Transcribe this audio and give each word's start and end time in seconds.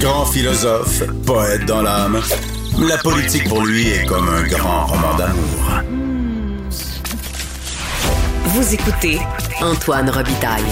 Grand 0.00 0.24
philosophe, 0.24 1.02
poète 1.26 1.66
dans 1.66 1.82
l'âme, 1.82 2.20
la 2.88 2.96
politique 2.96 3.48
pour 3.48 3.66
lui 3.66 3.88
est 3.88 4.06
comme 4.06 4.28
un 4.28 4.44
grand 4.44 4.86
roman 4.86 5.14
d'amour. 5.18 5.82
Vous 8.44 8.74
écoutez 8.74 9.18
Antoine 9.60 10.08
Robitaille, 10.08 10.62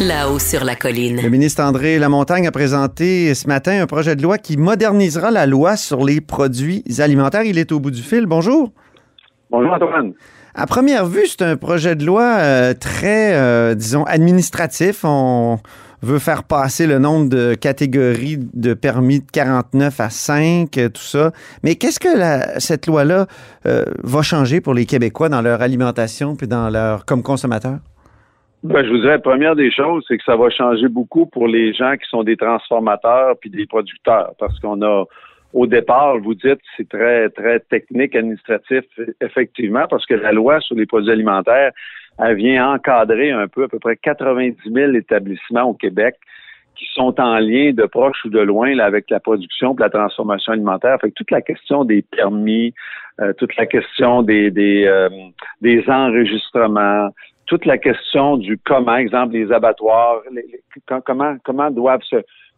là-haut 0.00 0.38
sur 0.38 0.64
la 0.64 0.76
colline. 0.76 1.20
Le 1.20 1.28
ministre 1.28 1.62
André 1.62 1.98
Lamontagne 1.98 2.46
a 2.46 2.52
présenté 2.52 3.34
ce 3.34 3.46
matin 3.48 3.82
un 3.82 3.86
projet 3.86 4.16
de 4.16 4.22
loi 4.22 4.38
qui 4.38 4.56
modernisera 4.56 5.30
la 5.30 5.44
loi 5.44 5.76
sur 5.76 6.04
les 6.04 6.22
produits 6.22 6.84
alimentaires. 6.98 7.42
Il 7.42 7.58
est 7.58 7.70
au 7.72 7.80
bout 7.80 7.90
du 7.90 8.02
fil. 8.02 8.24
Bonjour. 8.24 8.72
Bonjour 9.50 9.74
Antoine. 9.74 10.14
À 10.54 10.66
première 10.66 11.04
vue, 11.04 11.26
c'est 11.26 11.42
un 11.42 11.56
projet 11.56 11.96
de 11.96 12.06
loi 12.06 12.22
euh, 12.38 12.72
très, 12.72 13.34
euh, 13.34 13.74
disons, 13.74 14.04
administratif. 14.04 15.04
On 15.04 15.58
veut 16.02 16.18
faire 16.18 16.44
passer 16.44 16.86
le 16.86 16.98
nombre 16.98 17.28
de 17.28 17.54
catégories 17.54 18.38
de 18.54 18.74
permis 18.74 19.20
de 19.20 19.30
49 19.30 20.00
à 20.00 20.10
5, 20.10 20.76
euh, 20.78 20.88
tout 20.88 21.00
ça. 21.00 21.32
Mais 21.62 21.74
qu'est-ce 21.74 22.00
que 22.00 22.60
cette 22.60 22.86
loi-là 22.86 23.26
va 24.04 24.22
changer 24.22 24.60
pour 24.60 24.74
les 24.74 24.86
Québécois 24.86 25.28
dans 25.28 25.42
leur 25.42 25.60
alimentation 25.60 26.36
puis 26.36 26.46
dans 26.46 26.70
leur 26.70 27.04
comme 27.04 27.22
consommateurs? 27.22 27.78
Ben, 28.62 28.84
je 28.84 28.90
vous 28.90 28.98
dirais, 28.98 29.20
première 29.20 29.54
des 29.54 29.70
choses, 29.70 30.04
c'est 30.08 30.16
que 30.16 30.24
ça 30.24 30.36
va 30.36 30.50
changer 30.50 30.88
beaucoup 30.88 31.26
pour 31.26 31.46
les 31.46 31.72
gens 31.72 31.94
qui 31.96 32.08
sont 32.08 32.24
des 32.24 32.36
transformateurs 32.36 33.34
puis 33.40 33.50
des 33.50 33.66
producteurs, 33.66 34.32
parce 34.38 34.58
qu'on 34.60 34.82
a 34.82 35.04
au 35.52 35.66
départ, 35.66 36.18
vous 36.18 36.34
dites 36.34 36.60
c'est 36.76 36.88
très, 36.88 37.30
très 37.30 37.60
technique, 37.60 38.14
administratif, 38.14 38.84
effectivement, 39.20 39.86
parce 39.88 40.04
que 40.04 40.14
la 40.14 40.32
loi 40.32 40.60
sur 40.60 40.76
les 40.76 40.84
produits 40.84 41.10
alimentaires, 41.10 41.72
elle 42.18 42.36
vient 42.36 42.74
encadrer 42.74 43.30
un 43.30 43.48
peu 43.48 43.64
à 43.64 43.68
peu 43.68 43.78
près 43.78 43.96
90 43.96 44.56
000 44.72 44.92
établissements 44.94 45.64
au 45.64 45.74
Québec 45.74 46.16
qui 46.76 46.86
sont 46.92 47.18
en 47.20 47.38
lien 47.38 47.72
de 47.72 47.84
proche 47.86 48.24
ou 48.24 48.28
de 48.28 48.40
loin 48.40 48.74
là, 48.74 48.84
avec 48.84 49.10
la 49.10 49.18
production 49.18 49.74
et 49.74 49.80
la 49.80 49.90
transformation 49.90 50.52
alimentaire. 50.52 50.98
Fait 51.00 51.08
que 51.08 51.14
toute 51.14 51.30
la 51.30 51.40
question 51.40 51.84
des 51.84 52.02
permis, 52.02 52.74
euh, 53.20 53.32
toute 53.34 53.56
la 53.56 53.66
question 53.66 54.22
des 54.22 54.50
des, 54.50 54.84
euh, 54.86 55.08
des 55.62 55.82
enregistrements, 55.88 57.08
toute 57.46 57.64
la 57.64 57.78
question 57.78 58.36
du 58.36 58.58
comment, 58.58 58.96
exemple, 58.96 59.34
les 59.34 59.50
abattoirs, 59.52 60.22
comment 61.04 61.36
comment 61.44 61.70
doivent 61.70 62.02
se 62.02 62.16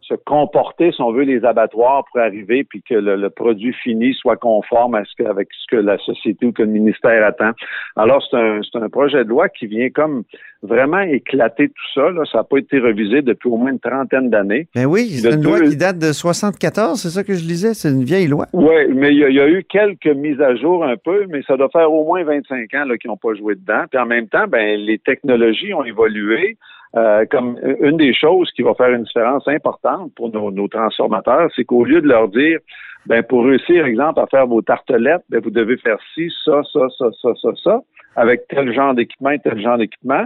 se 0.09 0.15
comporter, 0.15 0.91
si 0.91 1.01
on 1.01 1.11
veut, 1.11 1.23
les 1.23 1.45
abattoirs 1.45 2.03
pour 2.11 2.19
arriver 2.19 2.63
puis 2.63 2.81
que 2.81 2.95
le, 2.95 3.29
produit 3.29 3.73
fini 3.73 4.13
soit 4.13 4.37
conforme 4.37 4.95
à 4.95 5.05
ce 5.05 5.15
que, 5.15 5.29
avec 5.29 5.49
ce 5.53 5.75
que 5.75 5.75
la 5.75 5.97
société 5.99 6.47
ou 6.47 6.51
que 6.51 6.63
le 6.63 6.69
ministère 6.69 7.25
attend. 7.25 7.51
Alors, 7.95 8.25
c'est 8.29 8.37
un, 8.37 8.59
c'est 8.63 8.79
un 8.79 8.89
projet 8.89 9.23
de 9.23 9.29
loi 9.29 9.49
qui 9.49 9.67
vient 9.67 9.89
comme 9.89 10.23
vraiment 10.61 10.99
éclater 10.99 11.69
tout 11.69 11.93
ça. 11.93 12.09
Là. 12.11 12.23
Ça 12.31 12.39
n'a 12.39 12.43
pas 12.43 12.57
été 12.57 12.79
revisé 12.79 13.21
depuis 13.21 13.49
au 13.49 13.57
moins 13.57 13.71
une 13.71 13.79
trentaine 13.79 14.29
d'années. 14.29 14.67
Mais 14.75 14.83
ben 14.83 14.85
oui, 14.87 15.09
c'est 15.09 15.33
une 15.33 15.43
loi 15.43 15.61
qui 15.61 15.77
date 15.77 15.99
de 15.99 16.11
74, 16.11 16.99
c'est 16.99 17.09
ça 17.09 17.23
que 17.23 17.33
je 17.33 17.43
disais, 17.43 17.73
c'est 17.73 17.89
une 17.89 18.03
vieille 18.03 18.27
loi. 18.27 18.47
Oui, 18.53 18.87
mais 18.93 19.13
il 19.13 19.19
y, 19.19 19.39
a 19.39 19.47
eu 19.47 19.63
quelques 19.63 20.07
mises 20.07 20.41
à 20.41 20.55
jour 20.55 20.83
un 20.83 20.97
peu, 20.97 21.25
mais 21.29 21.41
ça 21.43 21.55
doit 21.55 21.69
faire 21.69 21.91
au 21.91 22.05
moins 22.05 22.23
25 22.23 22.73
ans 22.73 22.85
qu'ils 22.99 23.09
n'ont 23.09 23.17
pas 23.17 23.33
joué 23.35 23.55
dedans. 23.55 23.85
Puis 23.89 23.99
en 23.99 24.05
même 24.05 24.27
temps, 24.27 24.47
ben, 24.47 24.79
les 24.79 24.99
technologies 24.99 25.73
ont 25.73 25.83
évolué. 25.83 26.57
Euh, 26.97 27.23
comme 27.29 27.59
une 27.81 27.97
des 27.97 28.15
choses 28.15 28.49
qui 28.55 28.63
va 28.63 28.73
faire 28.73 28.89
une 28.89 29.03
différence 29.03 29.47
importante 29.47 30.11
pour 30.15 30.31
nos, 30.31 30.67
transformateurs, 30.67 31.51
c'est 31.55 31.63
qu'au 31.63 31.85
lieu 31.85 32.01
de 32.01 32.07
leur 32.07 32.29
dire, 32.29 32.57
ben 33.05 33.21
pour 33.21 33.45
réussir, 33.45 33.85
exemple, 33.85 34.19
à 34.19 34.25
faire 34.25 34.47
vos 34.47 34.63
tartelettes, 34.63 35.21
ben 35.29 35.39
vous 35.39 35.51
devez 35.51 35.77
faire 35.77 35.99
ci, 36.15 36.31
ça, 36.43 36.63
ça, 36.73 36.87
ça, 36.97 37.05
ça, 37.21 37.29
ça, 37.39 37.49
ça, 37.63 37.81
avec 38.15 38.47
tel 38.47 38.73
genre 38.73 38.93
d'équipement 38.93 39.31
et 39.31 39.39
tel 39.39 39.61
genre 39.61 39.77
d'équipement. 39.77 40.25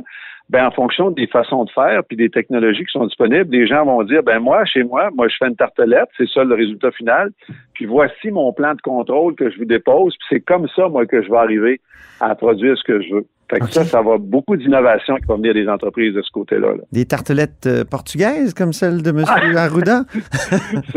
Ben 0.49 0.67
en 0.67 0.71
fonction 0.71 1.09
des 1.09 1.27
façons 1.27 1.63
de 1.63 1.69
faire 1.71 2.03
puis 2.03 2.17
des 2.17 2.29
technologies 2.29 2.85
qui 2.85 2.91
sont 2.91 3.05
disponibles, 3.05 3.49
les 3.49 3.65
gens 3.65 3.85
vont 3.85 4.03
dire, 4.03 4.23
ben 4.23 4.39
moi, 4.39 4.65
chez 4.65 4.83
moi, 4.83 5.09
moi 5.15 5.27
je 5.29 5.35
fais 5.39 5.47
une 5.47 5.55
tartelette, 5.55 6.09
c'est 6.17 6.27
ça 6.29 6.43
le 6.43 6.53
résultat 6.53 6.91
final. 6.91 7.31
Puis 7.73 7.85
voici 7.85 8.29
mon 8.29 8.51
plan 8.51 8.75
de 8.75 8.81
contrôle 8.81 9.35
que 9.35 9.49
je 9.49 9.57
vous 9.57 9.65
dépose, 9.65 10.15
puis 10.17 10.27
c'est 10.29 10.41
comme 10.41 10.67
ça 10.75 10.89
moi 10.89 11.05
que 11.05 11.21
je 11.23 11.29
vais 11.29 11.37
arriver 11.37 11.81
à 12.19 12.35
produire 12.35 12.77
ce 12.77 12.83
que 12.83 13.01
je 13.01 13.15
veux. 13.15 13.25
Fait 13.53 13.59
que 13.59 13.71
ça, 13.71 13.83
ça 13.83 14.01
va 14.01 14.17
beaucoup 14.17 14.55
d'innovation 14.55 15.15
qui 15.17 15.25
va 15.25 15.35
venir 15.35 15.53
des 15.53 15.67
entreprises 15.67 16.13
de 16.13 16.21
ce 16.21 16.31
côté-là. 16.31 16.73
Des 16.91 17.05
tartelettes 17.05 17.67
euh, 17.67 17.83
portugaises 17.83 18.53
comme 18.53 18.73
celle 18.73 19.03
de 19.03 19.09
M. 19.11 19.23
Arruda? 19.57 20.03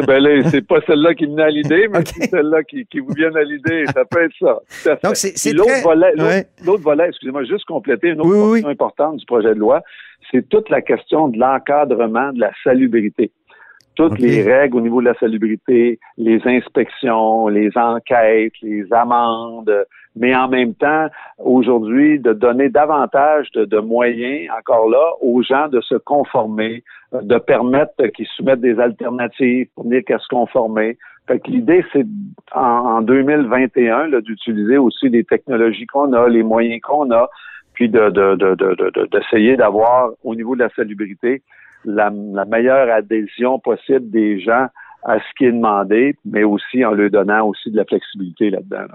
ben 0.07 0.43
c'est 0.51 0.67
pas 0.67 0.81
celle-là 0.87 1.15
qui 1.15 1.27
me 1.27 1.37
vient 1.37 1.47
à 1.47 1.51
l'idée, 1.51 1.89
mais 1.91 2.01
c'est 2.07 2.31
celle-là 2.31 2.63
qui, 2.63 2.87
qui, 2.87 3.01
vous 3.01 3.13
vient 3.15 3.35
à 3.35 3.43
l'idée. 3.43 3.85
Ça 3.95 4.05
peut 4.05 4.25
être 4.25 4.35
ça. 4.41 4.99
Donc, 5.05 5.17
c'est 5.17 5.53
l'autre 5.53 5.83
volet, 5.83 6.47
l'autre 6.65 6.83
volet, 6.83 7.09
excusez-moi, 7.09 7.45
juste 7.45 7.67
compléter 7.67 8.09
une 8.09 8.21
autre 8.21 8.55
question 8.55 8.71
importante 8.71 9.17
du 9.17 9.27
projet 9.27 9.55
de 9.55 9.61
loi, 9.61 9.83
c'est 10.31 10.49
toute 10.49 10.71
la 10.71 10.81
question 10.81 11.29
de 11.29 11.39
l'encadrement 11.39 12.33
de 12.33 12.41
la 12.41 12.53
salubrité 12.65 13.31
toutes 13.97 14.19
les 14.19 14.43
règles 14.43 14.77
au 14.77 14.81
niveau 14.81 15.01
de 15.01 15.07
la 15.07 15.15
salubrité, 15.15 15.99
les 16.19 16.39
inspections, 16.45 17.49
les 17.49 17.71
enquêtes, 17.77 18.53
les 18.61 18.85
amendes, 18.93 19.73
mais 20.17 20.35
en 20.35 20.49
même 20.49 20.75
temps, 20.75 21.09
aujourd'hui, 21.39 22.19
de 22.19 22.33
donner 22.33 22.71
davantage 22.71 23.51
de, 23.53 23.79
moyens, 23.79 24.51
encore 24.59 24.89
là, 24.89 25.13
aux 25.21 25.43
gens 25.43 25.69
de 25.69 25.81
se 25.83 25.95
conformer, 25.95 26.83
de 27.13 27.39
permettre 27.39 28.07
qu'ils 28.15 28.27
soumettent 28.29 28.61
des 28.61 28.81
alternatives 28.81 29.69
pour 29.75 29.85
dire 29.85 30.03
qu'à 30.07 30.19
se 30.19 30.29
conformer. 30.29 30.97
Fait 31.29 31.39
que 31.39 31.51
l'idée, 31.51 31.85
c'est 31.93 32.07
en, 32.55 33.03
2021 33.03 34.09
d'utiliser 34.21 34.79
aussi 34.79 35.09
les 35.09 35.25
technologies 35.25 35.87
qu'on 35.87 36.13
a, 36.13 36.29
les 36.29 36.43
moyens 36.43 36.81
qu'on 36.81 37.11
a, 37.11 37.29
puis 37.75 37.91
de, 37.91 39.07
d'essayer 39.13 39.57
d'avoir 39.57 40.11
au 40.25 40.35
niveau 40.35 40.55
de 40.55 40.61
la 40.61 40.71
salubrité 40.71 41.43
la, 41.85 42.11
meilleure 42.47 42.91
adhésion 42.91 43.59
possible 43.59 44.11
des 44.11 44.41
gens 44.41 44.67
à 45.05 45.19
ce 45.19 45.25
qui 45.39 45.45
est 45.45 45.53
demandé, 45.53 46.17
mais 46.25 46.43
aussi 46.43 46.85
en 46.85 46.93
leur 46.93 47.11
donnant 47.11 47.47
aussi 47.47 47.71
de 47.71 47.77
la 47.77 47.85
flexibilité 47.85 48.51
là-dedans. 48.51 48.87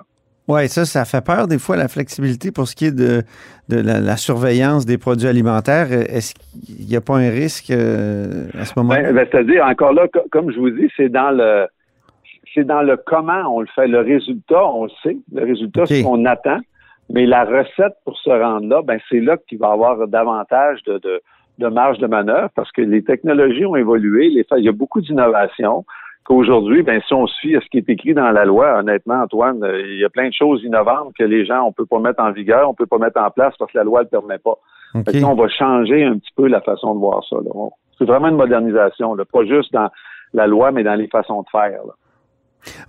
Oui, 0.47 0.67
ça, 0.67 0.85
ça 0.85 1.05
fait 1.05 1.23
peur 1.23 1.47
des 1.47 1.59
fois, 1.59 1.77
la 1.77 1.87
flexibilité 1.87 2.51
pour 2.51 2.67
ce 2.67 2.75
qui 2.75 2.85
est 2.85 2.95
de, 2.95 3.23
la, 3.69 4.17
surveillance 4.17 4.85
des 4.85 4.97
produits 4.97 5.27
alimentaires. 5.27 5.91
Est-ce 5.91 6.33
qu'il 6.33 6.87
n'y 6.87 6.95
a 6.95 7.01
pas 7.01 7.15
un 7.15 7.29
risque 7.29 7.71
euh, 7.71 8.47
à 8.59 8.65
ce 8.65 8.73
moment-là? 8.77 9.03
Ben, 9.03 9.15
ben, 9.15 9.27
c'est-à-dire, 9.31 9.65
encore 9.65 9.93
là, 9.93 10.07
comme 10.31 10.51
je 10.51 10.59
vous 10.59 10.71
dis, 10.71 10.89
c'est 10.97 11.09
dans 11.09 11.31
le 11.31 11.67
c'est 12.53 12.65
dans 12.65 12.81
le 12.81 12.97
comment 12.97 13.55
on 13.55 13.61
le 13.61 13.67
fait. 13.73 13.87
Le 13.87 14.01
résultat, 14.01 14.65
on 14.65 14.85
le 14.85 14.91
sait. 15.03 15.17
Le 15.33 15.45
résultat, 15.45 15.85
c'est 15.85 16.01
ce 16.01 16.03
qu'on 16.03 16.25
attend. 16.25 16.59
Mais 17.09 17.25
la 17.25 17.45
recette 17.45 17.93
pour 18.05 18.17
se 18.17 18.29
rendre 18.29 18.67
là, 18.67 18.81
ben 18.81 18.99
c'est 19.09 19.19
là 19.19 19.37
qu'il 19.47 19.57
va 19.57 19.69
y 19.69 19.71
avoir 19.71 20.07
davantage 20.07 20.81
de, 20.83 20.99
de 21.57 21.67
marge 21.67 21.97
de 21.99 22.07
manœuvre 22.07 22.49
parce 22.55 22.71
que 22.71 22.81
les 22.81 23.03
technologies 23.03 23.65
ont 23.65 23.75
évolué, 23.75 24.29
les, 24.29 24.45
il 24.57 24.63
y 24.63 24.69
a 24.69 24.71
beaucoup 24.71 25.01
d'innovations 25.01 25.85
qu'aujourd'hui, 26.23 26.83
ben, 26.83 27.01
si 27.07 27.13
on 27.13 27.27
suit 27.27 27.53
ce 27.53 27.69
qui 27.69 27.77
est 27.77 27.89
écrit 27.89 28.13
dans 28.13 28.31
la 28.31 28.45
loi, 28.45 28.79
honnêtement, 28.79 29.21
Antoine, 29.23 29.63
euh, 29.63 29.81
il 29.81 29.99
y 29.99 30.05
a 30.05 30.09
plein 30.09 30.27
de 30.27 30.33
choses 30.33 30.63
innovantes 30.63 31.13
que 31.17 31.23
les 31.23 31.45
gens, 31.45 31.63
on 31.63 31.71
peut 31.71 31.85
pas 31.85 31.99
mettre 31.99 32.21
en 32.21 32.31
vigueur, 32.31 32.69
on 32.69 32.73
peut 32.73 32.85
pas 32.85 32.97
mettre 32.97 33.19
en 33.19 33.29
place 33.31 33.53
parce 33.57 33.71
que 33.71 33.77
la 33.77 33.83
loi 33.83 33.99
ne 33.99 34.03
le 34.05 34.09
permet 34.09 34.37
pas. 34.37 34.57
on 34.95 35.35
va 35.35 35.47
changer 35.49 36.03
un 36.03 36.17
petit 36.17 36.31
peu 36.35 36.47
la 36.47 36.61
façon 36.61 36.93
de 36.95 36.99
voir 36.99 37.23
ça. 37.29 37.37
C'est 37.97 38.05
vraiment 38.05 38.29
une 38.29 38.37
modernisation, 38.37 39.15
là. 39.15 39.23
pas 39.31 39.45
juste 39.45 39.73
dans 39.73 39.89
la 40.33 40.47
loi, 40.47 40.71
mais 40.71 40.83
dans 40.83 40.95
les 40.95 41.07
façons 41.07 41.41
de 41.41 41.47
faire. 41.51 41.81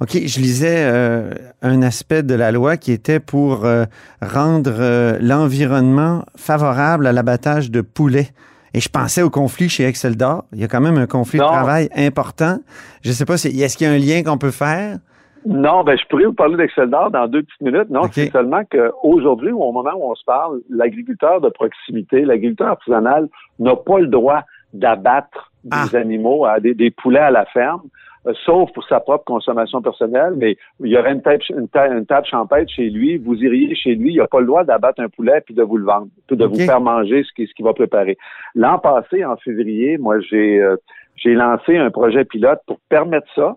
OK, 0.01 0.11
je 0.13 0.39
lisais 0.39 0.85
euh, 0.85 1.33
un 1.63 1.83
aspect 1.83 2.23
de 2.23 2.35
la 2.35 2.53
loi 2.53 2.77
qui 2.77 2.93
était 2.93 3.21
pour 3.21 3.65
euh, 3.65 3.85
rendre 4.21 5.19
l'environnement 5.21 6.25
favorable 6.37 7.07
à 7.07 7.13
l'abattage 7.13 7.71
de 7.71 7.81
poulets. 7.81 8.29
Et 8.75 8.81
je 8.81 8.89
pensais 8.89 9.23
au 9.23 9.31
conflit 9.31 9.69
chez 9.69 9.85
Excel 9.85 10.17
d'Or. 10.17 10.45
Il 10.53 10.61
y 10.61 10.65
a 10.65 10.69
quand 10.69 10.81
même 10.81 10.97
un 10.97 11.07
conflit 11.07 11.39
de 11.39 11.45
travail 11.45 11.89
important. 11.95 12.59
Je 13.03 13.11
ne 13.11 13.15
sais 13.15 13.27
pas, 13.27 13.35
est-ce 13.35 13.77
qu'il 13.77 13.87
y 13.87 13.91
a 13.91 13.93
un 13.93 13.99
lien 13.99 14.23
qu'on 14.23 14.39
peut 14.39 14.51
faire? 14.51 14.99
Non, 15.45 15.83
ben 15.83 15.99
je 15.99 16.07
pourrais 16.09 16.25
vous 16.25 16.33
parler 16.33 16.57
d'Excel 16.57 16.89
d'Or 16.89 17.11
dans 17.11 17.27
deux 17.27 17.43
petites 17.43 17.61
minutes. 17.61 17.91
Non, 17.91 18.03
c'est 18.13 18.31
seulement 18.31 18.63
qu'aujourd'hui, 18.71 19.51
au 19.51 19.73
moment 19.73 19.91
où 19.97 20.11
on 20.11 20.15
se 20.15 20.25
parle, 20.25 20.61
l'agriculteur 20.71 21.41
de 21.41 21.49
proximité, 21.49 22.25
l'agriculteur 22.25 22.69
artisanal 22.69 23.29
n'a 23.59 23.75
pas 23.75 23.99
le 23.99 24.07
droit 24.07 24.43
d'abattre 24.73 25.51
des 25.65 25.95
ah. 25.95 25.99
animaux, 25.99 26.47
des 26.61 26.91
poulets 26.91 27.19
à 27.19 27.31
la 27.31 27.45
ferme. 27.47 27.83
Euh, 28.27 28.33
sauf 28.45 28.73
pour 28.73 28.85
sa 28.85 29.01
propre 29.01 29.25
consommation 29.25 29.83
personnelle, 29.83 30.35
mais 30.37 30.57
il 30.81 30.93
y 30.93 30.97
aurait 30.97 31.13
une 31.13 31.23
table, 31.23 31.43
une, 31.51 31.69
table, 32.07 32.27
champêtre 32.27 32.71
chez 32.71 32.89
lui, 32.89 33.17
vous 33.17 33.35
iriez 33.43 33.75
chez 33.75 33.97
lui, 33.97 34.13
il 34.13 34.19
n'a 34.19 34.29
pas 34.29 34.39
le 34.39 34.47
droit 34.47 34.63
d'abattre 34.63 35.01
un 35.01 35.09
poulet 35.09 35.41
puis 35.41 35.55
de 35.55 35.63
vous 35.63 35.77
le 35.77 35.85
vendre, 35.85 36.07
puis 36.29 36.37
de 36.37 36.45
vous 36.45 36.59
faire 36.59 36.81
manger 36.81 37.25
ce 37.25 37.33
qu'il 37.33 37.49
ce 37.49 37.63
va 37.65 37.73
préparer. 37.73 38.17
L'an 38.55 38.79
passé, 38.79 39.25
en 39.25 39.37
février, 39.37 39.99
moi, 39.99 40.21
j'ai 40.21 40.61
euh, 40.61 40.77
j'ai 41.17 41.35
lancé 41.35 41.77
un 41.77 41.91
projet 41.91 42.25
pilote 42.25 42.61
pour 42.67 42.79
permettre 42.89 43.27
ça, 43.35 43.57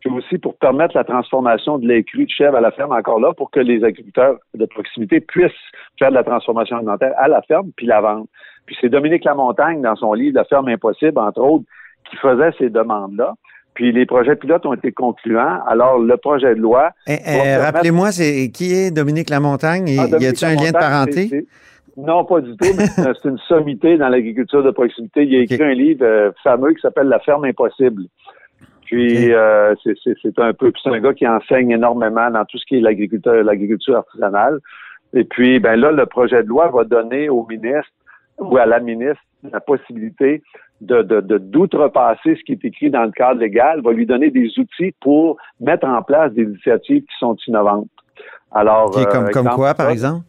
puis 0.00 0.10
aussi 0.10 0.38
pour 0.38 0.56
permettre 0.56 0.96
la 0.96 1.04
transformation 1.04 1.78
de 1.78 1.86
lait 1.86 2.02
cru 2.04 2.24
de 2.24 2.30
chèvre 2.30 2.56
à 2.56 2.60
la 2.60 2.70
ferme 2.70 2.92
encore 2.92 3.20
là, 3.20 3.32
pour 3.34 3.50
que 3.50 3.60
les 3.60 3.84
agriculteurs 3.84 4.38
de 4.54 4.64
proximité 4.66 5.20
puissent 5.20 5.52
faire 5.98 6.10
de 6.10 6.14
la 6.14 6.24
transformation 6.24 6.76
alimentaire 6.76 7.12
à 7.18 7.28
la 7.28 7.42
ferme 7.42 7.70
puis 7.76 7.86
la 7.86 8.00
vendre. 8.00 8.26
Puis 8.66 8.76
c'est 8.80 8.88
Dominique 8.88 9.24
Lamontagne, 9.24 9.82
dans 9.82 9.96
son 9.96 10.12
livre 10.12 10.36
La 10.36 10.44
ferme 10.44 10.68
impossible, 10.68 11.18
entre 11.18 11.40
autres, 11.40 11.64
qui 12.08 12.16
faisait 12.16 12.52
ces 12.58 12.70
demandes-là. 12.70 13.34
Puis 13.78 13.92
les 13.92 14.06
projets 14.06 14.34
pilotes 14.34 14.66
ont 14.66 14.74
été 14.74 14.90
concluants. 14.90 15.60
Alors, 15.68 16.00
le 16.00 16.16
projet 16.16 16.52
de 16.56 16.60
loi. 16.60 16.90
Eh, 17.06 17.14
eh, 17.24 17.56
rappelez-moi, 17.58 18.10
c'est 18.10 18.50
qui 18.52 18.74
est 18.74 18.90
Dominique 18.90 19.30
Lamontagne? 19.30 19.84
Ah, 20.00 20.08
y 20.18 20.26
a-t-il 20.26 20.44
un 20.46 20.54
lien 20.56 20.72
de 20.72 20.78
parenté? 20.78 21.46
Non, 21.96 22.24
pas 22.24 22.40
du 22.40 22.56
tout, 22.56 22.74
mais 22.76 22.86
c'est 22.96 23.28
une 23.28 23.38
sommité 23.46 23.96
dans 23.96 24.08
l'agriculture 24.08 24.64
de 24.64 24.72
proximité. 24.72 25.22
Il 25.22 25.36
a 25.36 25.42
écrit 25.42 25.62
un 25.62 25.74
livre 25.74 26.04
euh, 26.04 26.32
fameux 26.42 26.72
qui 26.74 26.80
s'appelle 26.80 27.06
La 27.06 27.20
ferme 27.20 27.44
impossible. 27.44 28.02
Puis 28.86 29.32
euh, 29.32 29.76
c'est 29.84 30.38
un 30.40 30.52
peu, 30.54 30.72
c'est 30.82 30.90
un 30.90 30.98
gars 30.98 31.14
qui 31.14 31.28
enseigne 31.28 31.70
énormément 31.70 32.32
dans 32.32 32.44
tout 32.46 32.58
ce 32.58 32.66
qui 32.66 32.78
est 32.78 32.80
l'agriculture, 32.80 33.44
l'agriculture 33.44 33.98
artisanale. 33.98 34.58
Et 35.14 35.22
puis, 35.22 35.60
ben 35.60 35.76
là, 35.76 35.92
le 35.92 36.06
projet 36.06 36.42
de 36.42 36.48
loi 36.48 36.68
va 36.68 36.82
donner 36.82 37.28
au 37.28 37.46
ministre 37.48 37.92
ou 38.40 38.56
à 38.56 38.66
la 38.66 38.80
ministre 38.80 39.22
la 39.52 39.60
possibilité 39.60 40.42
de, 40.80 41.02
d'outrepasser 41.20 42.36
ce 42.36 42.42
qui 42.44 42.52
est 42.52 42.64
écrit 42.64 42.90
dans 42.90 43.04
le 43.04 43.10
cadre 43.10 43.40
légal, 43.40 43.80
va 43.82 43.92
lui 43.92 44.06
donner 44.06 44.30
des 44.30 44.58
outils 44.58 44.94
pour 45.00 45.36
mettre 45.60 45.86
en 45.86 46.02
place 46.02 46.32
des 46.32 46.44
initiatives 46.44 47.02
qui 47.02 47.16
sont 47.18 47.36
innovantes. 47.46 47.88
Alors, 48.52 48.90
comme, 49.10 49.30
comme 49.30 49.48
quoi, 49.48 49.74
par 49.74 49.90
exemple? 49.90 50.24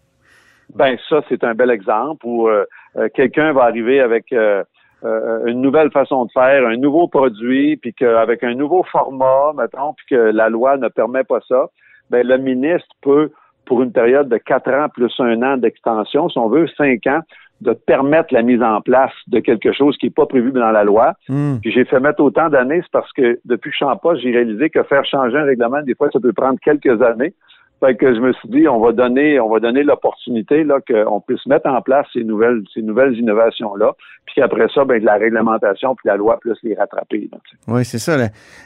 Ben 0.75 0.97
ça, 1.09 1.21
c'est 1.29 1.43
un 1.43 1.55
bel 1.55 1.71
exemple 1.71 2.25
où 2.25 2.47
euh, 2.47 2.65
euh, 2.97 3.09
quelqu'un 3.13 3.53
va 3.53 3.63
arriver 3.63 4.01
avec 4.01 4.31
euh, 4.31 4.63
une 5.01 5.61
nouvelle 5.61 5.91
façon 5.91 6.25
de 6.25 6.31
faire, 6.31 6.67
un 6.67 6.77
nouveau 6.77 7.07
produit, 7.07 7.77
puis 7.77 7.93
qu'avec 7.93 8.43
un 8.43 8.53
nouveau 8.53 8.83
format, 8.83 9.53
mettons, 9.55 9.93
puis 9.93 10.05
que 10.09 10.15
la 10.15 10.49
loi 10.49 10.77
ne 10.77 10.87
permet 10.89 11.23
pas 11.23 11.39
ça, 11.47 11.69
ben 12.09 12.27
le 12.27 12.37
ministre 12.37 12.89
peut, 13.01 13.31
pour 13.65 13.81
une 13.81 13.91
période 13.91 14.29
de 14.29 14.37
quatre 14.37 14.71
ans 14.71 14.89
plus 14.89 15.13
un 15.19 15.41
an 15.41 15.57
d'extension, 15.57 16.29
si 16.29 16.37
on 16.37 16.49
veut, 16.49 16.67
cinq 16.77 17.07
ans, 17.07 17.21
de 17.61 17.73
permettre 17.73 18.33
la 18.33 18.41
mise 18.41 18.61
en 18.61 18.81
place 18.81 19.11
de 19.27 19.39
quelque 19.39 19.73
chose 19.73 19.97
qui 19.97 20.05
n'est 20.05 20.11
pas 20.11 20.25
prévu 20.25 20.51
dans 20.51 20.71
la 20.71 20.83
loi. 20.83 21.13
Hmm. 21.27 21.57
Puis 21.61 21.71
j'ai 21.71 21.85
fait 21.85 21.99
mettre 21.99 22.21
autant 22.21 22.49
d'années, 22.49 22.81
c'est 22.81 22.91
parce 22.91 23.11
que 23.13 23.39
depuis 23.45 23.69
que 23.69 23.73
je 23.73 23.77
suis 23.77 23.85
en 23.85 23.97
poste, 23.97 24.21
j'ai 24.21 24.31
réalisé 24.31 24.69
que 24.69 24.81
faire 24.83 25.05
changer 25.05 25.37
un 25.37 25.43
règlement, 25.43 25.81
des 25.81 25.95
fois, 25.95 26.09
ça 26.11 26.19
peut 26.19 26.33
prendre 26.33 26.59
quelques 26.63 27.01
années. 27.01 27.33
Fait 27.79 27.95
que 27.95 28.13
je 28.13 28.19
me 28.19 28.33
suis 28.33 28.49
dit, 28.49 28.67
on 28.67 28.79
va 28.79 28.91
donner, 28.91 29.39
on 29.39 29.49
va 29.49 29.59
donner 29.59 29.83
l'opportunité 29.83 30.65
là 30.65 30.79
qu'on 30.85 31.21
puisse 31.21 31.45
mettre 31.45 31.69
en 31.69 31.81
place 31.81 32.05
ces 32.11 32.25
nouvelles, 32.25 32.61
ces 32.73 32.81
nouvelles 32.81 33.15
innovations 33.17 33.75
là, 33.75 33.93
puis 34.25 34.41
après 34.41 34.67
ça, 34.73 34.83
ben 34.83 34.99
de 34.99 35.05
la 35.05 35.15
réglementation 35.15 35.95
puis 35.95 36.07
la 36.07 36.17
loi 36.17 36.37
puisse 36.41 36.57
les 36.63 36.75
rattraper. 36.75 37.29
oui, 37.67 37.85
c'est 37.85 37.97
ça. 37.97 38.17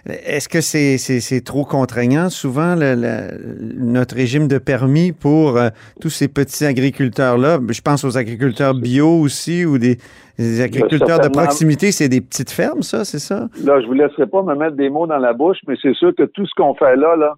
Est-ce 0.05 0.49
que 0.49 0.61
c'est, 0.61 1.43
trop 1.43 1.63
contraignant 1.63 2.29
souvent 2.29 2.75
notre 2.75 4.15
régime 4.15 4.47
de 4.47 4.57
permis 4.57 5.11
pour 5.11 5.57
euh, 5.57 5.69
tous 6.01 6.09
ces 6.09 6.27
petits 6.27 6.65
agriculteurs 6.65 7.37
là 7.37 7.59
Je 7.69 7.81
pense 7.81 8.03
aux 8.03 8.17
agriculteurs 8.17 8.73
bio 8.73 9.19
aussi 9.19 9.65
ou 9.65 9.77
des, 9.77 9.97
agriculteurs 10.59 11.19
de 11.19 11.29
proximité, 11.29 11.91
c'est 11.91 12.09
des 12.09 12.21
petites 12.21 12.49
fermes, 12.49 12.81
ça, 12.81 13.05
c'est 13.05 13.19
ça? 13.19 13.47
Là, 13.63 13.79
je 13.79 13.85
vous 13.85 13.93
laisserai 13.93 14.25
pas 14.25 14.41
me 14.41 14.55
mettre 14.55 14.75
des 14.75 14.89
mots 14.89 15.05
dans 15.05 15.19
la 15.19 15.33
bouche, 15.33 15.59
mais 15.67 15.75
c'est 15.79 15.93
sûr 15.93 16.13
que 16.15 16.23
tout 16.23 16.47
ce 16.47 16.55
qu'on 16.55 16.73
fait 16.73 16.95
là, 16.95 17.15
là 17.15 17.35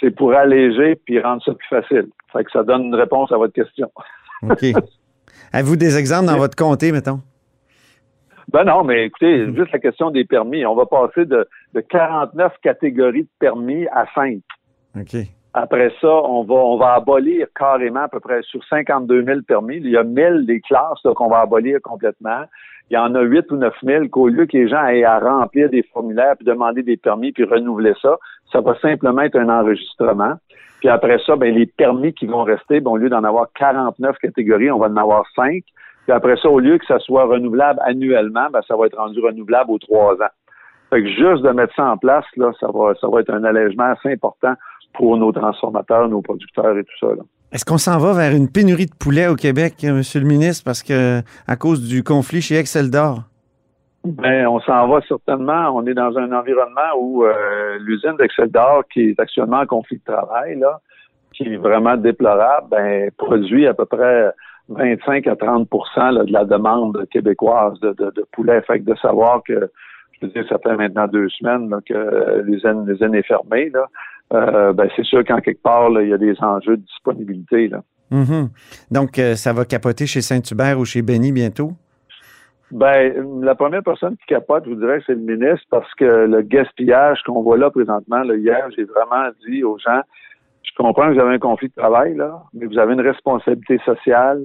c'est 0.00 0.10
pour 0.10 0.32
alléger 0.32 0.96
puis 0.96 1.20
rendre 1.20 1.42
ça 1.44 1.52
plus 1.54 1.68
facile. 1.68 2.08
Fait 2.32 2.44
que 2.44 2.50
ça 2.50 2.62
donne 2.62 2.84
une 2.84 2.94
réponse 2.94 3.30
à 3.32 3.36
votre 3.36 3.52
question. 3.52 3.90
OK. 4.42 4.64
Avez-vous 5.52 5.76
des 5.76 5.98
exemples 5.98 6.26
dans 6.26 6.38
votre 6.38 6.56
comté, 6.56 6.92
mettons? 6.92 7.20
Ben 8.52 8.64
non, 8.64 8.82
mais 8.82 9.06
écoutez, 9.06 9.46
juste 9.54 9.70
la 9.72 9.78
question 9.78 10.10
des 10.10 10.24
permis. 10.24 10.66
On 10.66 10.74
va 10.74 10.86
passer 10.86 11.24
de, 11.24 11.46
49 11.88 12.52
catégories 12.62 13.22
de 13.22 13.28
permis 13.38 13.86
à 13.88 14.06
5. 14.14 14.38
OK. 14.98 15.16
Après 15.52 15.92
ça, 16.00 16.08
on 16.08 16.44
va, 16.44 16.54
on 16.54 16.76
va 16.76 16.94
abolir 16.94 17.46
carrément 17.56 18.02
à 18.02 18.08
peu 18.08 18.20
près 18.20 18.40
sur 18.42 18.64
52 18.64 19.24
000 19.24 19.40
permis. 19.46 19.76
Il 19.78 19.90
y 19.90 19.96
a 19.96 20.04
1000 20.04 20.46
des 20.46 20.60
classes 20.60 21.02
qu'on 21.16 21.28
va 21.28 21.40
abolir 21.40 21.80
complètement. 21.82 22.44
Il 22.88 22.94
y 22.94 22.96
en 22.96 23.14
a 23.14 23.20
8 23.20 23.50
ou 23.50 23.56
9 23.56 23.74
000 23.82 24.08
qu'au 24.08 24.28
lieu 24.28 24.46
que 24.46 24.56
les 24.56 24.68
gens 24.68 24.86
aient 24.86 25.04
à 25.04 25.18
remplir 25.18 25.68
des 25.68 25.82
formulaires, 25.92 26.36
puis 26.36 26.44
demander 26.44 26.82
des 26.82 26.96
permis, 26.96 27.32
puis 27.32 27.44
renouveler 27.44 27.94
ça, 28.00 28.16
ça 28.52 28.60
va 28.60 28.76
simplement 28.78 29.22
être 29.22 29.36
un 29.36 29.48
enregistrement. 29.48 30.34
Puis 30.80 30.88
après 30.88 31.18
ça, 31.26 31.36
ben, 31.36 31.54
les 31.54 31.66
permis 31.66 32.14
qui 32.14 32.26
vont 32.26 32.42
rester, 32.42 32.80
ben, 32.80 32.92
au 32.92 32.96
lieu 32.96 33.08
d'en 33.08 33.24
avoir 33.24 33.46
49 33.54 34.18
catégories, 34.18 34.70
on 34.70 34.78
va 34.78 34.86
en 34.86 34.96
avoir 34.96 35.24
5. 35.34 35.62
Puis 36.04 36.12
après 36.12 36.36
ça, 36.36 36.48
au 36.48 36.60
lieu 36.60 36.78
que 36.78 36.86
ça 36.86 36.98
soit 37.00 37.24
renouvelable 37.24 37.80
annuellement, 37.84 38.48
ben, 38.52 38.60
ça 38.66 38.76
va 38.76 38.86
être 38.86 38.96
rendu 38.96 39.20
renouvelable 39.20 39.70
aux 39.70 39.78
trois 39.78 40.14
ans. 40.14 40.30
Fait 40.90 41.02
que 41.02 41.08
juste 41.08 41.42
de 41.42 41.50
mettre 41.50 41.74
ça 41.76 41.86
en 41.86 41.96
place, 41.96 42.24
là, 42.36 42.50
ça 42.58 42.66
va, 42.72 42.94
ça 43.00 43.08
va 43.08 43.20
être 43.20 43.30
un 43.30 43.44
allègement 43.44 43.92
assez 43.92 44.12
important 44.12 44.54
pour 44.94 45.16
nos 45.16 45.32
transformateurs, 45.32 46.08
nos 46.08 46.22
producteurs 46.22 46.76
et 46.76 46.84
tout 46.84 47.06
ça. 47.06 47.08
Est-ce 47.52 47.64
qu'on 47.64 47.78
s'en 47.78 47.98
va 47.98 48.12
vers 48.12 48.36
une 48.36 48.48
pénurie 48.48 48.86
de 48.86 48.94
poulet 48.94 49.26
au 49.26 49.34
Québec, 49.34 49.74
Monsieur 49.82 50.20
le 50.20 50.26
ministre, 50.26 50.64
parce 50.64 50.82
que 50.82 51.20
à 51.48 51.56
cause 51.56 51.88
du 51.88 52.04
conflit 52.04 52.40
chez 52.40 52.56
Excel 52.56 52.90
d'Or? 52.90 53.22
Ben, 54.04 54.46
on 54.46 54.60
s'en 54.60 54.88
va 54.88 55.00
certainement. 55.06 55.70
On 55.74 55.86
est 55.86 55.94
dans 55.94 56.16
un 56.16 56.32
environnement 56.32 56.94
où 56.98 57.24
euh, 57.24 57.76
l'usine 57.80 58.16
d'Excel 58.18 58.50
d'Or, 58.50 58.84
qui 58.92 59.10
est 59.10 59.20
actuellement 59.20 59.58
en 59.58 59.66
conflit 59.66 59.98
de 59.98 60.12
travail, 60.12 60.58
là, 60.58 60.80
qui 61.34 61.42
est 61.42 61.56
vraiment 61.56 61.96
déplorable, 61.96 62.68
ben, 62.70 63.10
produit 63.18 63.66
à 63.66 63.74
peu 63.74 63.84
près 63.84 64.32
25 64.68 65.26
à 65.26 65.34
30% 65.34 66.26
de 66.26 66.32
la 66.32 66.44
demande 66.44 67.06
québécoise 67.10 67.78
de, 67.80 67.92
de, 67.92 68.26
poulet. 68.32 68.62
Fait 68.62 68.80
que 68.80 68.90
de 68.90 68.96
savoir 68.96 69.42
que, 69.42 69.70
je 70.12 70.26
veux 70.26 70.32
dire, 70.32 70.44
ça 70.48 70.58
fait 70.58 70.76
maintenant 70.76 71.06
deux 71.06 71.28
semaines 71.28 71.74
que 71.86 72.40
l'usine, 72.42 72.86
l'usine 72.86 73.14
est 73.14 73.26
fermée, 73.26 73.68
là, 73.70 73.86
euh, 74.32 74.72
ben, 74.72 74.88
c'est 74.96 75.04
sûr 75.04 75.24
qu'en 75.24 75.40
quelque 75.40 75.62
part, 75.62 75.90
il 76.00 76.08
y 76.08 76.12
a 76.12 76.18
des 76.18 76.34
enjeux 76.40 76.76
de 76.76 76.82
disponibilité. 76.82 77.68
Là. 77.68 77.82
Mm-hmm. 78.12 78.48
Donc, 78.90 79.18
euh, 79.18 79.34
ça 79.34 79.52
va 79.52 79.64
capoter 79.64 80.06
chez 80.06 80.20
Saint-Hubert 80.20 80.78
ou 80.78 80.84
chez 80.84 81.02
Benny 81.02 81.32
bientôt? 81.32 81.72
Ben, 82.70 83.12
la 83.42 83.56
première 83.56 83.82
personne 83.82 84.16
qui 84.16 84.26
capote, 84.26 84.64
je 84.64 84.70
vous 84.70 84.76
dirais, 84.76 85.00
c'est 85.04 85.14
le 85.14 85.20
ministre, 85.20 85.66
parce 85.70 85.92
que 85.94 86.04
le 86.04 86.42
gaspillage 86.42 87.20
qu'on 87.26 87.42
voit 87.42 87.58
là 87.58 87.70
présentement, 87.70 88.22
là, 88.22 88.36
hier, 88.36 88.68
j'ai 88.76 88.84
vraiment 88.84 89.28
dit 89.46 89.64
aux 89.64 89.76
gens, 89.78 90.02
je 90.62 90.70
comprends 90.76 91.08
que 91.08 91.14
vous 91.14 91.20
avez 91.20 91.34
un 91.34 91.38
conflit 91.40 91.68
de 91.68 91.74
travail, 91.74 92.14
là, 92.14 92.44
mais 92.54 92.66
vous 92.66 92.78
avez 92.78 92.94
une 92.94 93.00
responsabilité 93.00 93.78
sociale, 93.84 94.40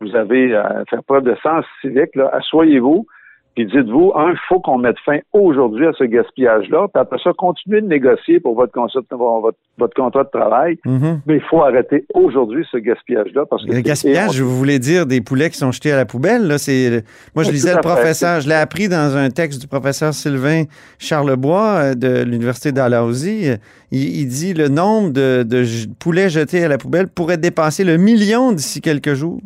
vous 0.00 0.16
avez 0.16 0.56
à 0.56 0.82
faire 0.90 1.04
preuve 1.04 1.22
de 1.22 1.36
sens 1.42 1.64
civique, 1.80 2.16
là, 2.16 2.30
assoyez-vous, 2.32 3.06
puis 3.54 3.66
dites-vous, 3.66 4.12
un, 4.14 4.30
il 4.30 4.38
faut 4.48 4.60
qu'on 4.60 4.78
mette 4.78 4.98
fin 5.04 5.18
aujourd'hui 5.32 5.86
à 5.86 5.92
ce 5.92 6.04
gaspillage-là, 6.04 6.86
puis 6.92 7.00
après 7.00 7.18
ça, 7.22 7.32
continuez 7.36 7.80
de 7.80 7.86
négocier 7.86 8.38
pour 8.38 8.54
votre, 8.54 8.72
votre, 8.78 9.58
votre 9.76 9.94
contrat 9.94 10.22
de 10.22 10.28
travail, 10.28 10.78
mm-hmm. 10.86 11.20
mais 11.26 11.36
il 11.36 11.42
faut 11.42 11.62
arrêter 11.62 12.06
aujourd'hui 12.14 12.64
ce 12.70 12.76
gaspillage-là. 12.76 13.46
parce 13.50 13.66
que 13.66 13.72
Le 13.72 13.80
gaspillage, 13.80 14.40
vous 14.40 14.56
voulez 14.56 14.78
dire 14.78 15.04
des 15.04 15.20
poulets 15.20 15.50
qui 15.50 15.58
sont 15.58 15.72
jetés 15.72 15.90
à 15.90 15.96
la 15.96 16.06
poubelle? 16.06 16.46
Là, 16.46 16.58
c'est, 16.58 17.04
moi, 17.34 17.42
je 17.42 17.50
lisais 17.50 17.74
le 17.74 17.80
professeur, 17.80 18.40
je 18.40 18.48
l'ai 18.48 18.54
appris 18.54 18.88
dans 18.88 19.16
un 19.16 19.30
texte 19.30 19.60
du 19.60 19.66
professeur 19.66 20.14
Sylvain 20.14 20.64
Charlebois 20.98 21.80
euh, 21.80 21.94
de 21.94 22.22
l'Université 22.22 22.70
d'Alhousie. 22.70 23.48
Il, 23.90 24.20
il, 24.20 24.26
dit 24.28 24.54
le 24.54 24.68
nombre 24.68 25.12
de, 25.12 25.42
de 25.42 25.64
poulets 25.98 26.28
jetés 26.28 26.64
à 26.64 26.68
la 26.68 26.78
poubelle 26.78 27.08
pourrait 27.08 27.36
dépasser 27.36 27.82
le 27.82 27.96
million 27.96 28.52
d'ici 28.52 28.80
quelques 28.80 29.14
jours. 29.14 29.40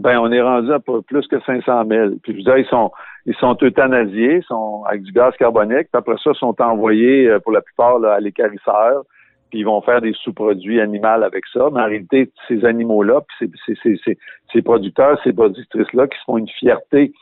Ben, 0.00 0.18
on 0.18 0.32
est 0.32 0.40
rendu 0.40 0.72
à 0.72 0.78
plus 0.80 1.26
que 1.28 1.38
500 1.40 1.84
000. 1.86 2.08
Puis, 2.22 2.32
je 2.32 2.38
veux 2.38 2.42
dire, 2.42 2.56
ils 2.56 2.66
sont, 2.66 2.90
ils 3.26 3.34
sont 3.36 3.56
euthanasiés, 3.62 4.42
sont 4.46 4.84
avec 4.84 5.02
du 5.02 5.12
gaz 5.12 5.34
carbonique, 5.36 5.88
puis 5.92 5.98
après 5.98 6.16
ça, 6.22 6.32
sont 6.34 6.54
envoyés 6.60 7.28
euh, 7.28 7.38
pour 7.38 7.52
la 7.52 7.60
plupart 7.60 8.02
à 8.04 8.20
l'écarisseur, 8.20 9.02
puis 9.50 9.60
ils 9.60 9.66
vont 9.66 9.80
faire 9.82 10.00
des 10.00 10.12
sous-produits 10.12 10.80
animaux 10.80 11.06
avec 11.06 11.44
ça. 11.52 11.68
Mais 11.72 11.80
en 11.80 11.86
réalité, 11.86 12.30
ces 12.48 12.64
animaux-là, 12.64 13.20
puis 13.38 13.50
ces, 13.66 14.16
ces, 14.52 14.62
producteurs, 14.62 15.20
ces 15.24 15.32
productrices-là 15.32 16.06
qui 16.06 16.18
se 16.18 16.24
font 16.24 16.38
une 16.38 16.48
fierté 16.48 17.12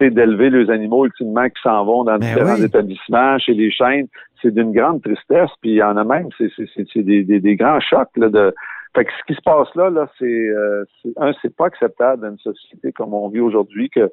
d'élever 0.00 0.50
les 0.50 0.70
animaux 0.70 1.06
ultimement 1.06 1.48
qui 1.48 1.62
s'en 1.62 1.84
vont 1.84 2.04
dans 2.04 2.18
ben 2.18 2.26
différents 2.26 2.56
établissements, 2.56 3.38
chez 3.38 3.54
les 3.54 3.70
chaînes, 3.70 4.06
c'est 4.42 4.52
d'une 4.52 4.72
grande 4.72 5.02
tristesse, 5.02 5.50
puis 5.60 5.70
il 5.70 5.76
y 5.76 5.82
en 5.82 5.96
a 5.96 6.04
même, 6.04 6.28
c'est 6.38 7.02
des, 7.02 7.22
des, 7.22 7.40
des, 7.40 7.56
grands 7.56 7.80
chocs 7.80 8.10
là, 8.16 8.28
de. 8.28 8.54
Fait 8.94 9.04
que 9.04 9.10
ce 9.12 9.24
qui 9.26 9.34
se 9.34 9.42
passe 9.42 9.68
là, 9.74 9.90
là, 9.90 10.08
c'est 10.18 10.24
euh, 10.24 10.84
un, 11.16 11.32
c'est 11.42 11.54
pas 11.54 11.66
acceptable 11.66 12.22
dans 12.22 12.30
une 12.30 12.38
société 12.38 12.92
comme 12.92 13.12
on 13.12 13.28
vit 13.28 13.40
aujourd'hui 13.40 13.90
que 13.90 14.10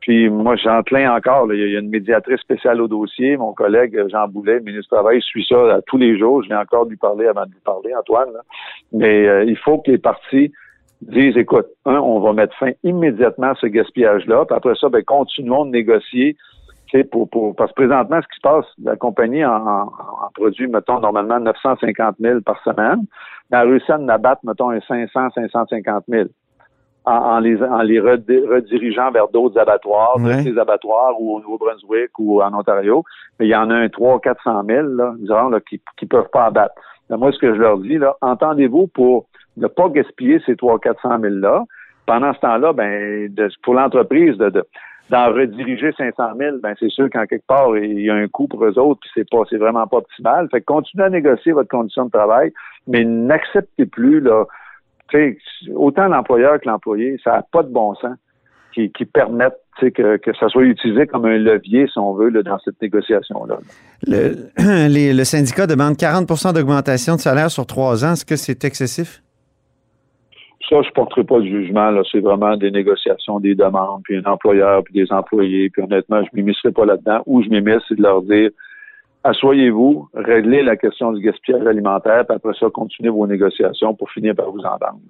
puis 0.00 0.28
moi, 0.28 0.56
j'enclin 0.56 1.16
encore. 1.16 1.50
il 1.52 1.72
y 1.72 1.76
a 1.76 1.80
une 1.80 1.88
médiatrice 1.88 2.40
spéciale 2.40 2.82
au 2.82 2.88
dossier. 2.88 3.38
Mon 3.38 3.54
collègue 3.54 3.98
Jean 4.10 4.28
Boulet, 4.28 4.60
ministre 4.60 4.82
du 4.82 4.88
Travail, 4.88 5.22
suit 5.22 5.46
ça 5.48 5.80
tous 5.86 5.96
les 5.96 6.18
jours. 6.18 6.42
Je 6.42 6.48
viens 6.48 6.60
encore 6.60 6.84
lui 6.84 6.98
parler 6.98 7.26
avant 7.26 7.46
de 7.46 7.52
lui 7.52 7.60
parler, 7.64 7.94
Antoine. 7.94 8.28
Mais 8.92 9.26
euh, 9.26 9.44
il 9.44 9.56
faut 9.56 9.78
que 9.78 9.90
les 9.90 9.98
partis 9.98 10.52
disent, 11.00 11.38
écoute, 11.38 11.68
un, 11.86 11.96
on 11.96 12.20
va 12.20 12.34
mettre 12.34 12.54
fin 12.58 12.72
immédiatement 12.82 13.52
à 13.52 13.54
ce 13.54 13.66
gaspillage-là. 13.66 14.44
Puis 14.44 14.56
après 14.56 14.74
ça, 14.78 14.90
ben, 14.90 15.02
continuons 15.02 15.64
de 15.64 15.70
négocier. 15.70 16.36
Pour, 17.10 17.28
pour, 17.28 17.56
parce 17.56 17.72
que 17.72 17.86
présentement, 17.86 18.20
ce 18.22 18.28
qui 18.28 18.36
se 18.36 18.40
passe, 18.40 18.66
la 18.84 18.94
compagnie 18.94 19.44
en, 19.44 19.90
produit, 20.34 20.68
mettons, 20.68 21.00
normalement 21.00 21.40
950 21.40 22.16
000 22.20 22.40
par 22.42 22.62
semaine. 22.62 23.06
Mais 23.50 23.58
elle 23.58 23.80
a 23.88 23.96
en 23.96 24.08
abattre, 24.08 24.42
mettons, 24.44 24.70
un 24.70 24.80
500, 24.80 25.30
550 25.34 26.04
000 26.08 26.28
en, 27.04 27.38
les, 27.38 27.62
en 27.62 27.82
les 27.82 28.00
redirigeant 28.00 29.10
vers 29.10 29.28
d'autres 29.28 29.58
abattoirs, 29.60 30.18
des 30.18 30.58
abattoirs 30.58 31.20
ou 31.20 31.36
au 31.36 31.40
Nouveau-Brunswick 31.40 32.18
ou 32.18 32.42
en 32.42 32.54
Ontario. 32.54 33.04
Mais 33.38 33.46
il 33.46 33.50
y 33.50 33.56
en 33.56 33.70
a 33.70 33.74
un 33.74 33.88
300 33.88 34.20
400 34.20 34.62
000 34.66 34.88
là, 34.88 35.14
disons, 35.18 35.48
là, 35.50 35.60
qui 35.60 35.80
ne 36.02 36.08
peuvent 36.08 36.30
pas 36.32 36.46
abattre. 36.46 36.74
moi, 37.10 37.30
ce 37.32 37.38
que 37.38 37.54
je 37.54 37.60
leur 37.60 37.78
dis, 37.78 37.98
là, 37.98 38.16
entendez-vous 38.22 38.86
pour 38.86 39.26
ne 39.56 39.66
pas 39.66 39.88
gaspiller 39.88 40.40
ces 40.46 40.56
300 40.56 40.78
400 40.78 41.18
000-là. 41.18 41.64
Pendant 42.06 42.32
ce 42.34 42.40
temps-là, 42.40 42.72
ben, 42.72 43.34
pour 43.62 43.74
l'entreprise 43.74 44.36
de, 44.36 44.64
d'en 45.10 45.32
rediriger 45.32 45.92
500 45.92 46.22
000, 46.38 46.56
ben 46.62 46.74
c'est 46.78 46.90
sûr 46.90 47.08
qu'en 47.10 47.26
quelque 47.26 47.46
part, 47.46 47.76
il 47.76 48.00
y 48.00 48.10
a 48.10 48.14
un 48.14 48.28
coût 48.28 48.48
pour 48.48 48.64
eux 48.64 48.78
autres, 48.78 49.00
puis 49.00 49.10
c'est 49.14 49.28
pas, 49.28 49.42
c'est 49.48 49.56
vraiment 49.56 49.86
pas 49.86 49.98
optimal. 49.98 50.48
Fait 50.50 50.60
que 50.60 50.66
continuez 50.66 51.04
à 51.04 51.10
négocier 51.10 51.52
votre 51.52 51.68
condition 51.68 52.06
de 52.06 52.10
travail, 52.10 52.52
mais 52.86 53.04
n'acceptez 53.04 53.86
plus 53.86 54.20
là, 54.20 54.44
autant 55.74 56.08
l'employeur 56.08 56.60
que 56.60 56.68
l'employé, 56.68 57.16
ça 57.22 57.32
n'a 57.32 57.42
pas 57.50 57.62
de 57.62 57.72
bon 57.72 57.94
sens 57.96 58.16
qui, 58.72 58.90
qui 58.90 59.04
permettent 59.04 59.58
que, 59.80 60.16
que 60.16 60.30
ça 60.38 60.48
soit 60.48 60.64
utilisé 60.64 61.06
comme 61.06 61.24
un 61.24 61.36
levier, 61.36 61.86
si 61.86 61.98
on 61.98 62.14
veut, 62.14 62.30
dans 62.30 62.58
cette 62.60 62.80
négociation-là. 62.80 63.58
Le, 64.06 64.48
le 65.16 65.24
syndicat 65.24 65.66
demande 65.66 65.94
40% 65.94 66.54
d'augmentation 66.54 67.16
de 67.16 67.20
salaire 67.20 67.50
sur 67.50 67.66
trois 67.66 68.04
ans. 68.04 68.12
Est-ce 68.12 68.24
que 68.24 68.36
c'est 68.36 68.64
excessif? 68.64 69.20
Ça, 70.68 70.80
je 70.80 70.88
ne 70.88 70.92
porterai 70.94 71.24
pas 71.24 71.40
de 71.40 71.46
jugement. 71.46 71.92
C'est 72.10 72.20
vraiment 72.20 72.56
des 72.56 72.70
négociations, 72.70 73.38
des 73.38 73.54
demandes, 73.54 74.00
puis 74.04 74.16
un 74.16 74.30
employeur, 74.30 74.82
puis 74.84 74.94
des 74.94 75.12
employés. 75.12 75.68
Puis 75.70 75.82
honnêtement, 75.82 76.22
je 76.22 76.28
ne 76.32 76.36
m'immiscerai 76.40 76.72
pas 76.72 76.86
là-dedans. 76.86 77.22
Où 77.26 77.42
je 77.42 77.48
m'immisce, 77.50 77.82
c'est 77.88 77.96
de 77.96 78.02
leur 78.02 78.22
dire 78.22 78.50
assoyez-vous, 79.24 80.08
réglez 80.14 80.62
la 80.62 80.76
question 80.76 81.12
du 81.12 81.22
gaspillage 81.22 81.66
alimentaire, 81.66 82.24
puis 82.26 82.36
après 82.36 82.52
ça, 82.58 82.66
continuez 82.72 83.10
vos 83.10 83.26
négociations 83.26 83.94
pour 83.94 84.10
finir 84.10 84.34
par 84.34 84.50
vous 84.50 84.60
entendre. 84.60 85.00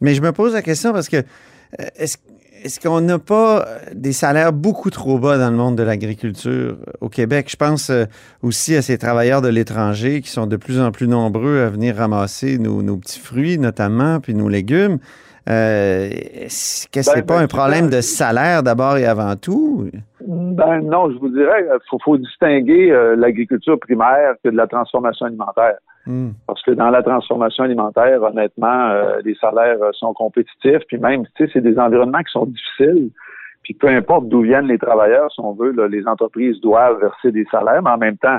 Mais 0.00 0.14
je 0.14 0.22
me 0.22 0.32
pose 0.32 0.54
la 0.54 0.62
question 0.62 0.92
parce 0.92 1.08
que 1.08 1.18
euh, 1.18 1.84
est-ce 2.64 2.80
qu'on 2.80 3.02
n'a 3.02 3.18
pas 3.18 3.66
des 3.92 4.12
salaires 4.12 4.54
beaucoup 4.54 4.88
trop 4.88 5.18
bas 5.18 5.36
dans 5.36 5.50
le 5.50 5.56
monde 5.56 5.76
de 5.76 5.82
l'agriculture 5.82 6.78
au 7.02 7.10
Québec? 7.10 7.48
Je 7.50 7.56
pense 7.56 7.90
euh, 7.90 8.06
aussi 8.42 8.74
à 8.74 8.80
ces 8.80 8.96
travailleurs 8.96 9.42
de 9.42 9.48
l'étranger 9.48 10.22
qui 10.22 10.30
sont 10.30 10.46
de 10.46 10.56
plus 10.56 10.80
en 10.80 10.90
plus 10.90 11.06
nombreux 11.06 11.60
à 11.60 11.68
venir 11.68 11.96
ramasser 11.96 12.56
nos, 12.56 12.96
petits 12.96 13.20
fruits, 13.20 13.58
notamment, 13.58 14.18
puis 14.18 14.34
nos 14.34 14.48
légumes. 14.48 14.98
Euh, 15.48 16.08
est-ce 16.08 16.88
que 16.88 17.02
c'est 17.02 17.20
ben, 17.20 17.26
pas 17.26 17.36
ben, 17.38 17.44
un 17.44 17.46
problème 17.46 17.90
de 17.90 18.00
salaire 18.00 18.62
d'abord 18.62 18.96
et 18.96 19.04
avant 19.04 19.36
tout? 19.36 19.90
Ben 20.20 20.80
non, 20.80 21.10
je 21.10 21.18
vous 21.18 21.28
dirais, 21.28 21.66
il 21.68 21.98
faut, 22.02 22.16
distinguer 22.16 22.90
euh, 22.90 23.14
l'agriculture 23.14 23.78
primaire 23.78 24.34
que 24.42 24.48
de 24.48 24.56
la 24.56 24.66
transformation 24.66 25.26
alimentaire. 25.26 25.76
Hmm. 26.06 26.30
Parce 26.46 26.62
que 26.62 26.70
dans 26.70 26.90
la 26.90 27.02
transformation 27.02 27.64
alimentaire, 27.64 28.22
honnêtement, 28.22 28.88
euh, 28.90 29.20
les 29.24 29.34
salaires 29.34 29.78
sont 29.92 30.14
compétitifs, 30.14 30.82
puis 30.88 30.98
même, 30.98 31.24
tu 31.34 31.44
sais, 31.44 31.50
c'est 31.52 31.60
des 31.60 31.78
environnements 31.78 32.22
qui 32.22 32.32
sont 32.32 32.46
difficiles. 32.46 33.10
Puis 33.62 33.74
peu 33.74 33.88
importe 33.88 34.28
d'où 34.28 34.42
viennent 34.42 34.66
les 34.66 34.78
travailleurs, 34.78 35.30
si 35.32 35.40
on 35.40 35.52
veut, 35.52 35.74
les 35.86 36.06
entreprises 36.06 36.60
doivent 36.60 37.00
verser 37.00 37.32
des 37.32 37.46
salaires, 37.50 37.82
mais 37.82 37.90
en 37.90 37.98
même 37.98 38.18
temps, 38.18 38.38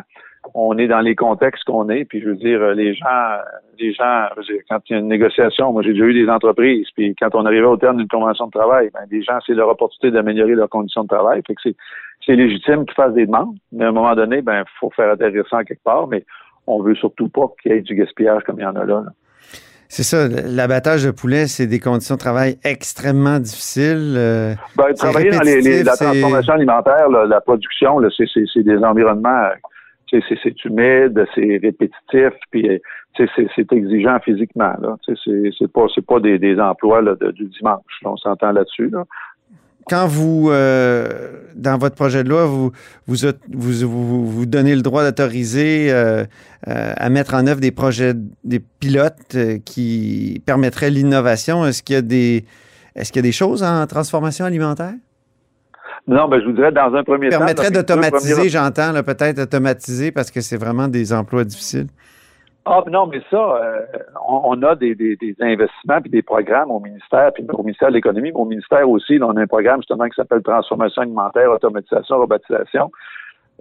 on 0.54 0.78
est 0.78 0.88
dans 0.88 1.00
les 1.00 1.16
contextes 1.16 1.64
qu'on 1.64 1.90
est, 1.90 2.06
puis 2.06 2.22
je 2.22 2.30
veux 2.30 2.36
dire, 2.36 2.60
les 2.74 2.94
gens, 2.94 3.38
les 3.80 3.94
gens, 3.94 4.28
quand 4.70 4.80
il 4.90 4.94
y 4.94 4.96
a 4.96 5.00
une 5.00 5.08
négociation, 5.08 5.72
moi 5.72 5.82
j'ai 5.82 5.94
déjà 5.94 6.06
eu 6.06 6.14
des 6.14 6.30
entreprises, 6.30 6.88
puis 6.96 7.16
quand 7.20 7.34
on 7.34 7.46
arrivait 7.46 7.66
au 7.66 7.78
terme 7.78 7.98
d'une 7.98 8.08
convention 8.08 8.48
de 8.48 8.52
travail, 8.52 8.90
ben, 8.94 9.02
les 9.10 9.24
gens, 9.24 9.40
c'est 9.46 9.54
leur 9.54 9.70
opportunité 9.70 10.12
d'améliorer 10.12 10.56
leurs 10.56 10.70
conditions 10.70 11.04
de 11.04 11.08
travail. 11.08 11.42
Fait 11.46 11.56
que 11.56 11.62
c'est, 11.64 11.75
c'est 12.25 12.36
légitime 12.36 12.86
qu'ils 12.86 12.96
fassent 12.96 13.14
des 13.14 13.25
demandes, 13.25 13.56
mais 13.72 13.86
à 13.86 13.90
un 13.90 13.92
moment 13.92 14.16
donné, 14.16 14.42
ben, 14.42 14.64
faut 14.80 14.92
faire 14.96 15.12
atterrir 15.12 15.46
ça 15.50 15.64
quelque 15.64 15.84
part, 15.84 16.08
mais 16.08 16.25
on 16.68 16.82
veut 16.82 16.96
surtout 16.96 17.30
pas 17.30 17.48
qu'il 17.62 17.72
y 17.72 17.75
ait 17.75 17.82
du 17.82 17.96
gaspillage 17.96 18.44
comme 18.44 18.60
il 18.60 18.64
y 18.64 18.66
en 18.66 18.75
a 18.75 18.86
là. 18.86 19.04
C'est 19.88 20.04
ça, 20.04 20.28
l'abattage 20.28 21.06
de 21.06 21.12
poulet, 21.12 21.46
c'est 21.46 21.68
des 21.68 21.80
conditions 21.80 22.16
de 22.16 22.20
travail 22.20 22.58
extrêmement 22.64 23.40
difficiles. 23.40 24.16
Euh, 24.18 24.56
ben, 24.75 24.92
travailler 24.94 25.30
dans 25.30 25.42
la 25.42 25.96
transformation 25.96 26.54
alimentaire, 26.54 27.10
la 27.10 27.42
production, 27.42 28.02
c'est 28.18 28.64
des 28.64 28.78
environnements, 28.78 29.50
c'est 30.27 30.65
humide, 30.65 31.25
c'est 31.34 31.60
répétitif, 31.62 32.34
puis 32.51 32.81
c'est 33.17 33.72
exigeant 33.72 34.19
physiquement. 34.19 34.74
C'est 35.05 35.72
pas, 35.72 35.88
pas 36.07 36.19
des, 36.19 36.60
emplois 36.60 37.01
du 37.34 37.45
dimanche. 37.45 37.81
on 38.03 38.17
s'entend 38.17 38.51
là-dessus. 38.51 38.89
Là 38.89 39.05
quand 39.88 40.07
vous, 40.07 40.50
euh, 40.50 41.07
dans 41.55 41.77
votre 41.77 41.95
projet 41.95 42.24
de 42.24 42.29
loi, 42.29 42.45
vous, 42.45 42.72
vous, 43.07 43.17
vous, 43.50 44.27
vous 44.27 44.45
donnez 44.45 44.75
le 44.75 44.81
droit 44.81 45.03
d'autoriser 45.03 45.91
euh, 45.91 46.25
euh, 46.67 46.93
à 46.98 47.10
mettre 47.10 47.36
en 47.36 47.45
œuvre 47.45 47.62
des 47.62 47.72
projets, 47.72 48.13
des 48.43 48.60
pilotes 48.60 49.38
qui 49.63 50.41
permettraient 50.45 50.89
l'innovation, 50.89 51.65
est-ce 51.65 51.84
qu'il 51.84 51.95
y 51.95 52.00
a 52.00 52.01
des, 52.01 52.45
est-ce 52.95 53.12
qu'il 53.12 53.19
y 53.19 53.25
a 53.25 53.29
des 53.29 53.31
choses 53.31 53.62
en 53.62 53.86
transformation 53.86 54.45
alimentaire? 54.45 54.93
Non, 56.07 56.27
ben, 56.27 56.39
je 56.39 56.45
vous 56.45 56.51
dirais 56.51 56.71
dans 56.71 56.93
un 56.93 57.03
premier 57.03 57.29
temps. 57.29 57.39
Permettrait 57.39 57.71
d'automatiser, 57.71 58.50
j'entends, 58.50 58.93
peut-être 59.03 59.39
automatiser 59.39 60.12
parce 60.12 60.29
que 60.29 60.41
c'est 60.41 60.57
vraiment 60.57 60.88
des 60.88 61.13
emplois 61.13 61.43
difficiles. 61.43 61.88
Ah 62.67 62.83
non, 62.89 63.05
mais 63.05 63.21
ça, 63.29 63.38
euh, 63.38 63.85
on, 64.27 64.62
a 64.63 64.75
des, 64.75 64.95
des, 64.95 65.15
des 65.17 65.35
investissements 65.39 66.01
puis 66.01 66.09
des 66.09 66.24
programmes 66.24 66.71
au 66.71 66.79
ministère, 66.79 67.31
puis 67.31 67.45
au 67.47 67.62
ministère 67.62 67.89
de 67.89 67.93
l'Économie, 67.93 68.31
mais 68.31 68.39
au 68.39 68.45
ministère 68.45 68.89
aussi, 68.89 69.19
on 69.21 69.38
a 69.38 69.41
un 69.41 69.47
programme 69.47 69.81
justement 69.81 70.05
qui 70.05 70.15
s'appelle 70.15 70.41
Transformation 70.41 71.03
alimentaire, 71.03 71.51
automatisation, 71.51 72.17
robotisation. 72.17 72.91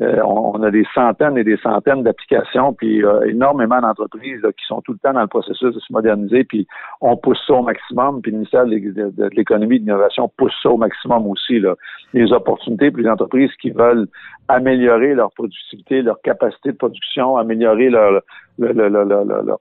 Euh, 0.03 0.21
on, 0.25 0.61
a 0.65 0.73
des 0.73 0.85
centaines 0.93 1.39
et 1.39 1.45
des 1.45 1.57
centaines 1.59 2.03
d'applications, 2.03 2.73
puis 2.73 3.05
euh, 3.05 3.29
énormément 3.29 3.81
d'entreprises 3.81 4.43
qui 4.43 4.67
sont 4.67 4.81
tout 4.81 4.93
le 4.93 4.99
temps 4.99 5.13
dans 5.13 5.21
le 5.21 5.29
processus 5.29 5.73
de 5.73 5.79
se 5.79 5.93
moderniser, 5.93 6.43
puis 6.43 6.67
on 7.01 7.17
pousse 7.17 7.41
ça 7.47 7.55
au 7.55 7.63
maximum, 7.63 8.21
puis 8.21 8.33
le 8.33 8.39
ministère 8.39 8.67
de, 8.67 9.31
l'Économie 9.37 9.77
et 9.77 9.79
de 9.79 9.85
l'Innovation 9.85 10.29
pousse 10.37 10.55
ça 10.65 10.71
au 10.71 10.79
maximum 10.79 11.29
aussi. 11.29 11.61
Là. 11.61 11.77
Les 12.13 12.33
opportunités 12.33 12.91
pour 12.91 13.03
les 13.03 13.09
entreprises 13.09 13.53
qui 13.63 13.71
veulent 13.71 14.09
améliorer 14.49 15.15
leur 15.15 15.31
productivité, 15.33 16.03
leur 16.03 16.21
capacité 16.23 16.73
de 16.73 16.77
production, 16.77 17.37
améliorer 17.37 17.89
leur, 17.89 18.23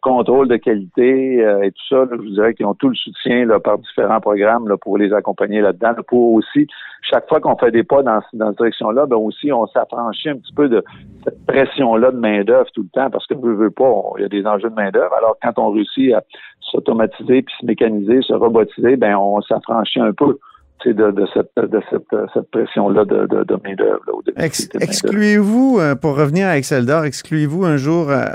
contrôle 0.02 0.48
de 0.48 0.58
qualité 0.58 1.44
euh, 1.46 1.62
et 1.64 1.72
tout 1.72 1.88
ça, 1.90 2.06
je 2.12 2.18
vous 2.18 2.30
dirais 2.30 2.54
qu'ils 2.54 2.66
ont 2.66 2.74
tout 2.74 2.90
le 2.90 2.96
soutien 2.96 3.46
là, 3.46 3.60
par 3.60 3.78
différents 3.78 4.20
programmes 4.20 4.68
là, 4.68 4.78
pour 4.78 4.98
les 4.98 5.14
accompagner 5.14 5.62
là-dedans, 5.62 5.94
pour 6.08 6.34
aussi, 6.34 6.68
chaque 7.02 7.28
fois 7.30 7.40
qu'on 7.40 7.56
fait 7.56 7.72
des 7.72 7.84
pas 7.84 8.04
dans, 8.04 8.20
dans 8.34 8.50
cette 8.50 8.58
direction-là, 8.58 9.06
ben 9.06 9.16
aussi 9.16 9.52
on 9.52 9.68
s'affranchit 9.68 10.23
un 10.30 10.38
petit 10.38 10.54
peu 10.54 10.70
de 10.70 10.84
cette 11.24 11.46
pression-là 11.46 12.12
de 12.12 12.18
main-d'œuvre 12.18 12.70
tout 12.74 12.84
le 12.84 12.90
temps, 12.90 13.10
parce 13.10 13.26
que 13.28 13.34
veut, 13.34 13.56
veut 13.56 13.72
pas, 13.72 13.94
il 14.18 14.22
y 14.22 14.26
a 14.26 14.30
des 14.30 14.46
enjeux 14.46 14.70
de 14.70 14.76
main-d'œuvre. 14.76 15.14
Alors 15.18 15.38
quand 15.42 15.58
on 15.58 15.72
réussit 15.72 16.14
à 16.14 16.24
s'automatiser, 16.60 17.42
puis 17.42 17.54
se 17.60 17.66
mécaniser, 17.66 18.22
se 18.22 18.34
robotiser, 18.34 18.96
ben 18.98 19.16
on 19.16 19.42
s'affranchit 19.42 20.00
un 20.02 20.14
peu 20.14 20.38
de, 20.86 20.92
de, 20.92 21.26
cette, 21.34 21.52
de 21.56 21.82
cette, 21.90 22.16
cette 22.34 22.52
pression-là 22.52 23.06
de, 23.06 23.26
de, 23.28 23.44
de 23.44 23.58
main-d'œuvre. 23.64 24.02
excluez-vous, 24.36 25.78
euh, 25.80 25.96
pour 25.96 26.18
revenir 26.18 26.48
à 26.48 26.58
Excel 26.58 26.86
d'or, 26.86 27.06
excluez-vous 27.06 27.64
un 27.64 27.78
jour 27.78 28.10
euh, 28.10 28.26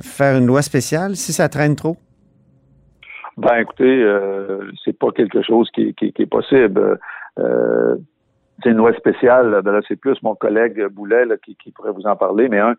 faire 0.00 0.38
une 0.38 0.46
loi 0.46 0.62
spéciale 0.62 1.16
si 1.16 1.32
ça 1.32 1.48
traîne 1.50 1.76
trop? 1.76 1.96
Ben 3.36 3.56
écoutez, 3.58 4.02
euh, 4.02 4.70
c'est 4.82 4.98
pas 4.98 5.10
quelque 5.10 5.42
chose 5.42 5.68
qui, 5.74 5.92
qui, 5.92 6.14
qui 6.14 6.22
est 6.22 6.26
possible. 6.30 6.98
Euh, 7.38 7.96
c'est 8.62 8.70
une 8.70 8.78
loi 8.78 8.92
spéciale, 8.94 9.60
ben 9.62 9.72
là, 9.72 9.80
c'est 9.86 10.00
plus 10.00 10.20
mon 10.22 10.34
collègue 10.34 10.86
Boulet 10.86 11.24
qui, 11.44 11.56
qui, 11.56 11.70
pourrait 11.72 11.92
vous 11.92 12.06
en 12.06 12.16
parler, 12.16 12.48
mais 12.48 12.58
un, 12.58 12.74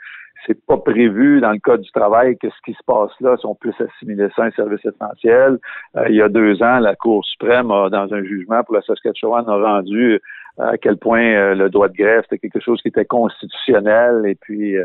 c'est 0.46 0.60
pas 0.66 0.78
prévu 0.78 1.40
dans 1.42 1.52
le 1.52 1.60
code 1.60 1.82
du 1.82 1.92
travail 1.92 2.38
que 2.38 2.50
ce 2.50 2.56
qui 2.66 2.74
se 2.74 2.84
passe 2.86 3.12
là, 3.20 3.36
si 3.38 3.46
on 3.46 3.56
puisse 3.56 3.80
assimiler 3.80 4.28
ça 4.36 4.44
à 4.44 4.46
un 4.48 4.52
service 4.52 4.84
essentiel. 4.86 5.60
Euh, 5.96 6.06
il 6.10 6.16
y 6.16 6.22
a 6.22 6.30
deux 6.30 6.62
ans, 6.64 6.80
la 6.80 6.96
Cour 6.96 7.26
suprême, 7.26 7.72
a, 7.72 7.90
dans 7.90 8.14
un 8.14 8.24
jugement 8.24 8.64
pour 8.64 8.76
la 8.76 8.82
Saskatchewan, 8.82 9.46
a 9.48 9.56
rendu 9.56 10.14
euh, 10.14 10.20
à 10.58 10.78
quel 10.78 10.98
point 10.98 11.24
euh, 11.24 11.56
le 11.56 11.70
droit 11.70 11.90
de 11.90 11.96
grève 11.96 12.24
était 12.26 12.40
quelque 12.40 12.60
chose 12.60 12.82
qui 12.82 12.88
était 12.88 13.06
constitutionnel 13.06 14.24
et 14.26 14.36
puis 14.36 14.76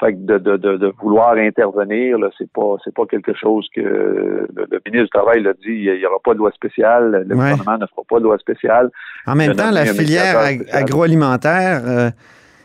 fait 0.00 0.24
de, 0.24 0.38
de, 0.38 0.56
de, 0.56 0.92
vouloir 1.00 1.32
intervenir, 1.36 2.18
c'est 2.36 2.50
pas 2.52 2.76
c'est 2.84 2.94
pas 2.94 3.06
quelque 3.06 3.34
chose 3.34 3.66
que 3.74 3.80
le, 3.80 4.80
ministre 4.86 5.04
du 5.04 5.08
Travail 5.10 5.42
l'a 5.42 5.52
dit, 5.54 5.68
il 5.68 5.98
n'y 5.98 6.06
aura 6.06 6.18
pas 6.22 6.34
de 6.34 6.38
loi 6.38 6.50
spéciale, 6.52 7.24
le 7.28 7.34
gouvernement 7.34 7.78
ne 7.78 7.86
fera 7.86 8.02
pas 8.08 8.18
de 8.18 8.24
loi 8.24 8.38
spéciale. 8.38 8.90
En 9.26 9.34
même 9.34 9.54
temps, 9.54 9.70
la 9.70 9.86
filière 9.86 10.38
agroalimentaire, 10.72 12.12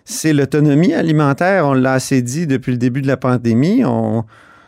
c'est 0.05 0.33
l'autonomie 0.33 0.93
alimentaire. 0.93 1.65
On 1.67 1.73
l'a 1.73 1.93
assez 1.93 2.21
dit 2.21 2.47
depuis 2.47 2.71
le 2.71 2.77
début 2.77 3.01
de 3.01 3.07
la 3.07 3.17
pandémie. 3.17 3.83
On, 3.85 4.25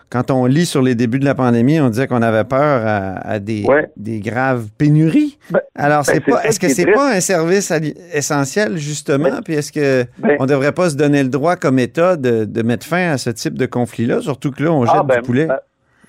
quand 0.09 0.31
on 0.31 0.45
lit 0.45 0.65
sur 0.65 0.81
les 0.81 0.95
débuts 0.95 1.19
de 1.19 1.25
la 1.25 1.35
pandémie, 1.35 1.79
on 1.79 1.89
disait 1.89 2.07
qu'on 2.07 2.21
avait 2.21 2.43
peur 2.43 2.83
à, 2.85 3.39
des, 3.39 3.65
des, 3.97 4.19
graves 4.19 4.67
pénuries. 4.77 5.38
Ben, 5.51 5.59
Alors, 5.75 6.03
ben, 6.05 6.13
c'est 6.13 6.19
pas, 6.21 6.43
est-ce 6.43 6.59
que 6.59 6.67
c'est 6.67 6.91
pas 6.91 7.13
un 7.15 7.19
service 7.19 7.71
essentiel, 8.13 8.77
justement? 8.77 9.29
Ben, 9.29 9.41
Puis 9.43 9.53
est-ce 9.55 9.71
que 9.71 10.05
on 10.39 10.45
devrait 10.45 10.71
pas 10.71 10.89
se 10.89 10.97
donner 10.97 11.24
le 11.24 11.29
droit 11.29 11.55
comme 11.55 11.79
État 11.79 12.15
de, 12.17 12.45
de 12.45 12.62
mettre 12.62 12.85
fin 12.85 13.12
à 13.12 13.17
ce 13.17 13.29
type 13.29 13.55
de 13.55 13.65
conflit-là, 13.65 14.21
surtout 14.21 14.51
que 14.51 14.63
là, 14.63 14.71
on 14.71 14.85
jette 14.85 14.95
ah, 15.09 15.15
du 15.15 15.21
poulet? 15.21 15.47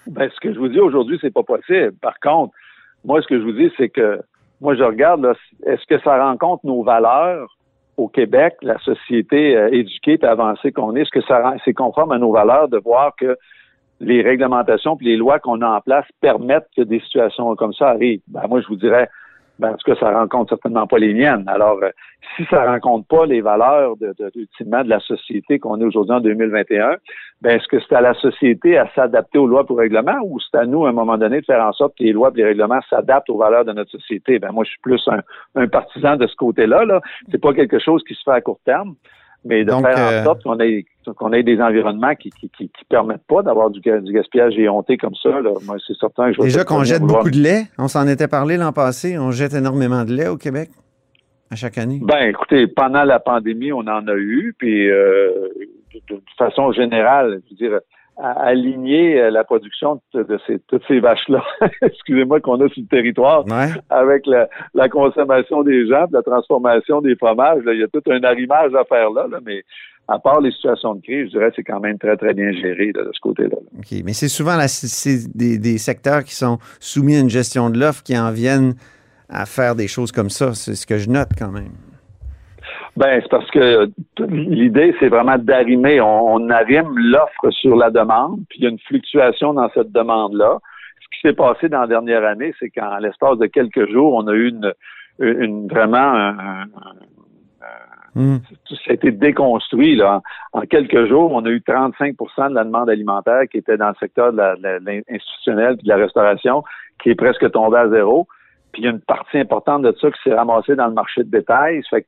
ce 0.06 0.40
que 0.40 0.52
je 0.52 0.58
vous 0.58 0.68
dis 0.68 0.78
aujourd'hui, 0.80 1.18
c'est 1.20 1.32
pas 1.32 1.42
possible. 1.42 1.92
Par 2.00 2.18
contre, 2.20 2.54
moi, 3.04 3.20
ce 3.22 3.26
que 3.26 3.38
je 3.38 3.44
vous 3.44 3.52
dis, 3.52 3.70
c'est 3.76 3.88
que 3.88 4.20
moi, 4.60 4.74
je 4.74 4.82
regarde, 4.82 5.26
est-ce 5.66 5.84
que 5.86 6.00
ça 6.02 6.22
rencontre 6.22 6.64
nos 6.64 6.82
valeurs 6.82 7.56
au 7.96 8.08
Québec, 8.08 8.56
la 8.62 8.78
société 8.78 9.56
euh, 9.56 9.68
éduquée 9.72 10.18
et 10.20 10.24
avancée 10.26 10.70
qu'on 10.70 10.94
est, 10.96 11.02
est-ce 11.02 11.10
que 11.10 11.22
ça 11.22 11.54
c'est 11.64 11.72
conforme 11.72 12.12
à 12.12 12.18
nos 12.18 12.32
valeurs 12.32 12.68
de 12.68 12.78
voir 12.78 13.14
que 13.16 13.36
les 14.00 14.22
réglementations 14.22 14.96
et 15.00 15.04
les 15.04 15.16
lois 15.16 15.38
qu'on 15.38 15.62
a 15.62 15.68
en 15.68 15.80
place 15.80 16.06
permettent 16.20 16.68
que 16.76 16.82
des 16.82 17.00
situations 17.00 17.54
comme 17.56 17.72
ça 17.72 17.88
arrivent? 17.88 18.20
Ben, 18.28 18.42
moi, 18.48 18.60
je 18.60 18.66
vous 18.68 18.76
dirais, 18.76 19.08
ben, 19.58 19.70
en 19.70 19.76
tout 19.76 19.90
cas, 19.90 19.98
ça 19.98 20.12
rencontre 20.12 20.50
certainement 20.50 20.86
pas 20.86 20.98
les 20.98 21.14
miennes. 21.14 21.44
Alors, 21.46 21.78
euh, 21.82 21.90
si 22.36 22.44
ça 22.50 22.70
rencontre 22.70 23.06
pas 23.08 23.24
les 23.24 23.40
valeurs 23.40 23.96
de, 23.96 24.14
de, 24.18 24.30
ultimement 24.34 24.84
de 24.84 24.90
la 24.90 25.00
société 25.00 25.58
qu'on 25.58 25.80
est 25.80 25.84
aujourd'hui 25.84 26.14
en 26.14 26.20
2021, 26.20 26.96
ben, 27.40 27.56
est-ce 27.56 27.66
que 27.68 27.78
c'est 27.80 27.94
à 27.94 28.02
la 28.02 28.14
société 28.14 28.76
à 28.76 28.88
s'adapter 28.94 29.38
aux 29.38 29.46
lois 29.46 29.64
pour 29.64 29.78
règlements 29.78 30.18
ou 30.24 30.38
c'est 30.40 30.58
à 30.58 30.66
nous, 30.66 30.84
à 30.84 30.90
un 30.90 30.92
moment 30.92 31.16
donné, 31.16 31.40
de 31.40 31.44
faire 31.46 31.64
en 31.64 31.72
sorte 31.72 31.96
que 31.96 32.04
les 32.04 32.12
lois 32.12 32.30
et 32.34 32.38
les 32.38 32.44
règlements 32.44 32.80
s'adaptent 32.90 33.30
aux 33.30 33.38
valeurs 33.38 33.64
de 33.64 33.72
notre 33.72 33.90
société? 33.90 34.38
Ben, 34.38 34.52
moi, 34.52 34.64
je 34.64 34.70
suis 34.70 34.80
plus 34.80 35.08
un, 35.54 35.68
partisan 35.68 36.16
de 36.16 36.26
ce 36.26 36.36
côté-là, 36.36 36.84
là. 36.84 37.00
C'est 37.30 37.40
pas 37.40 37.54
quelque 37.54 37.78
chose 37.78 38.02
qui 38.04 38.14
se 38.14 38.22
fait 38.24 38.32
à 38.32 38.40
court 38.42 38.60
terme. 38.64 38.94
Mais 39.46 39.64
de 39.64 39.70
Donc, 39.70 39.86
faire 39.86 39.98
euh, 39.98 40.20
en 40.20 40.24
sorte 40.24 40.42
qu'on 40.42 40.58
ait, 40.60 40.84
qu'on 41.16 41.32
ait 41.32 41.42
des 41.42 41.60
environnements 41.60 42.14
qui 42.14 42.30
qui, 42.30 42.50
qui, 42.50 42.68
qui 42.68 42.84
permettent 42.88 43.26
pas 43.28 43.42
d'avoir 43.42 43.70
du, 43.70 43.80
du 43.80 44.12
gaspillage 44.12 44.58
éhonté 44.58 44.96
comme 44.96 45.14
ça. 45.14 45.40
Là. 45.40 45.50
Moi, 45.64 45.76
c'est 45.86 45.96
certain 45.96 46.30
que 46.30 46.36
je 46.36 46.42
Déjà 46.42 46.64
qu'on 46.64 46.84
jette 46.84 47.02
beaucoup 47.02 47.30
de 47.30 47.38
lait, 47.38 47.64
on 47.78 47.88
s'en 47.88 48.06
était 48.06 48.28
parlé 48.28 48.56
l'an 48.56 48.72
passé, 48.72 49.18
on 49.18 49.30
jette 49.30 49.54
énormément 49.54 50.04
de 50.04 50.12
lait 50.12 50.28
au 50.28 50.36
Québec 50.36 50.70
à 51.50 51.54
chaque 51.54 51.78
année. 51.78 52.00
Ben, 52.02 52.28
écoutez, 52.28 52.66
pendant 52.66 53.04
la 53.04 53.20
pandémie, 53.20 53.72
on 53.72 53.86
en 53.86 54.08
a 54.08 54.14
eu, 54.14 54.54
puis 54.58 54.90
euh, 54.90 55.30
de, 56.10 56.16
de 56.16 56.22
façon 56.36 56.72
générale, 56.72 57.40
je 57.44 57.50
veux 57.50 57.70
dire, 57.70 57.80
à- 58.18 58.32
aligner 58.48 59.20
euh, 59.20 59.30
la 59.30 59.44
production 59.44 60.00
de, 60.14 60.38
ces, 60.46 60.58
toutes 60.68 60.82
ces 60.88 61.00
vaches-là, 61.00 61.42
excusez-moi, 61.82 62.40
qu'on 62.40 62.60
a 62.60 62.68
sur 62.68 62.82
le 62.82 62.88
territoire, 62.88 63.44
Ouais. 63.46 63.68
avec 63.90 64.26
la, 64.26 64.48
la 64.74 64.88
consommation 64.88 65.62
des 65.62 65.86
gens, 65.88 66.06
la 66.10 66.22
transformation 66.22 67.00
des 67.00 67.16
fromages, 67.16 67.62
là, 67.64 67.72
il 67.74 67.80
y 67.80 67.84
a 67.84 67.88
tout 67.88 68.02
un 68.10 68.22
arrimage 68.22 68.74
à 68.74 68.84
faire 68.84 69.10
là, 69.10 69.26
là, 69.30 69.38
mais 69.44 69.62
à 70.08 70.18
part 70.20 70.40
les 70.40 70.52
situations 70.52 70.94
de 70.94 71.02
crise, 71.02 71.26
je 71.26 71.30
dirais 71.30 71.48
que 71.50 71.56
c'est 71.56 71.64
quand 71.64 71.80
même 71.80 71.98
très, 71.98 72.16
très 72.16 72.32
bien 72.32 72.52
géré 72.52 72.92
là, 72.94 73.02
de 73.04 73.10
ce 73.12 73.20
côté-là. 73.20 73.56
OK. 73.78 74.02
Mais 74.04 74.12
c'est 74.12 74.28
souvent 74.28 74.56
la- 74.56 74.68
c'est 74.68 75.28
des, 75.36 75.58
des 75.58 75.78
secteurs 75.78 76.22
qui 76.24 76.34
sont 76.34 76.58
soumis 76.80 77.16
à 77.16 77.20
une 77.20 77.30
gestion 77.30 77.70
de 77.70 77.78
l'offre 77.78 78.02
qui 78.04 78.16
en 78.16 78.30
viennent 78.30 78.74
à 79.28 79.44
faire 79.46 79.74
des 79.74 79.88
choses 79.88 80.12
comme 80.12 80.30
ça. 80.30 80.54
C'est 80.54 80.76
ce 80.76 80.86
que 80.86 80.98
je 80.98 81.10
note 81.10 81.30
quand 81.36 81.50
même. 81.50 81.72
Ben, 82.96 83.20
c'est 83.22 83.28
parce 83.30 83.50
que 83.50 83.90
l'idée, 84.18 84.94
c'est 84.98 85.08
vraiment 85.08 85.36
d'arrimer. 85.38 86.00
On, 86.00 86.34
on 86.34 86.50
arrime 86.50 86.96
l'offre 86.96 87.50
sur 87.50 87.76
la 87.76 87.90
demande, 87.90 88.40
puis 88.48 88.58
il 88.60 88.64
y 88.64 88.66
a 88.66 88.70
une 88.70 88.78
fluctuation 88.78 89.52
dans 89.52 89.68
cette 89.74 89.92
demande-là. 89.92 90.58
Ce 91.02 91.06
qui 91.16 91.28
s'est 91.28 91.34
passé 91.34 91.68
dans 91.68 91.82
la 91.82 91.86
dernière 91.86 92.24
année, 92.24 92.54
c'est 92.58 92.70
qu'en 92.70 92.96
l'espace 92.98 93.38
de 93.38 93.46
quelques 93.46 93.90
jours, 93.90 94.14
on 94.14 94.26
a 94.28 94.32
eu 94.32 94.48
une, 94.48 94.72
une 95.18 95.68
vraiment 95.68 95.96
un- 95.98 96.62
un- 96.62 96.66
Hmm. 98.14 98.38
ça 98.70 98.76
a 98.88 98.92
été 98.94 99.10
déconstruit. 99.10 99.94
Là. 99.94 100.22
En, 100.54 100.60
en 100.60 100.62
quelques 100.62 101.04
jours, 101.06 101.32
on 101.34 101.44
a 101.44 101.50
eu 101.50 101.60
35% 101.60 102.48
de 102.48 102.54
la 102.54 102.64
demande 102.64 102.88
alimentaire 102.88 103.42
qui 103.50 103.58
était 103.58 103.76
dans 103.76 103.88
le 103.88 103.94
secteur 104.00 104.32
de 104.32 104.38
l'institutionnel 104.86 105.76
et 105.78 105.82
de 105.82 105.88
la 105.88 105.96
restauration, 105.96 106.64
qui 107.02 107.10
est 107.10 107.14
presque 107.14 107.50
tombé 107.50 107.76
à 107.76 107.90
zéro. 107.90 108.26
Puis 108.72 108.80
il 108.82 108.84
y 108.86 108.88
a 108.88 108.92
une 108.92 109.02
partie 109.02 109.36
importante 109.38 109.82
de 109.82 109.94
ça 110.00 110.10
qui 110.10 110.18
s'est 110.24 110.32
ramassée 110.34 110.76
dans 110.76 110.86
le 110.86 110.94
marché 110.94 111.24
de 111.24 111.30
détail. 111.30 111.82
Ça 111.82 111.96
fait 111.98 112.02
que 112.04 112.06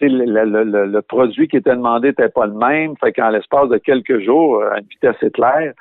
le, 0.00 0.44
le- 0.44 0.64
le- 0.64 0.86
le 0.86 1.02
produit 1.02 1.48
qui 1.48 1.56
était 1.56 1.74
demandé 1.74 2.08
n'était 2.08 2.28
pas 2.28 2.46
le 2.46 2.54
même. 2.54 2.94
Fait 2.98 3.12
qu'en 3.12 3.30
l'espace 3.30 3.68
de 3.68 3.78
quelques 3.78 4.20
jours, 4.20 4.62
à 4.62 4.78
une 4.80 4.86
vitesse 4.86 5.22
éclair, 5.22 5.72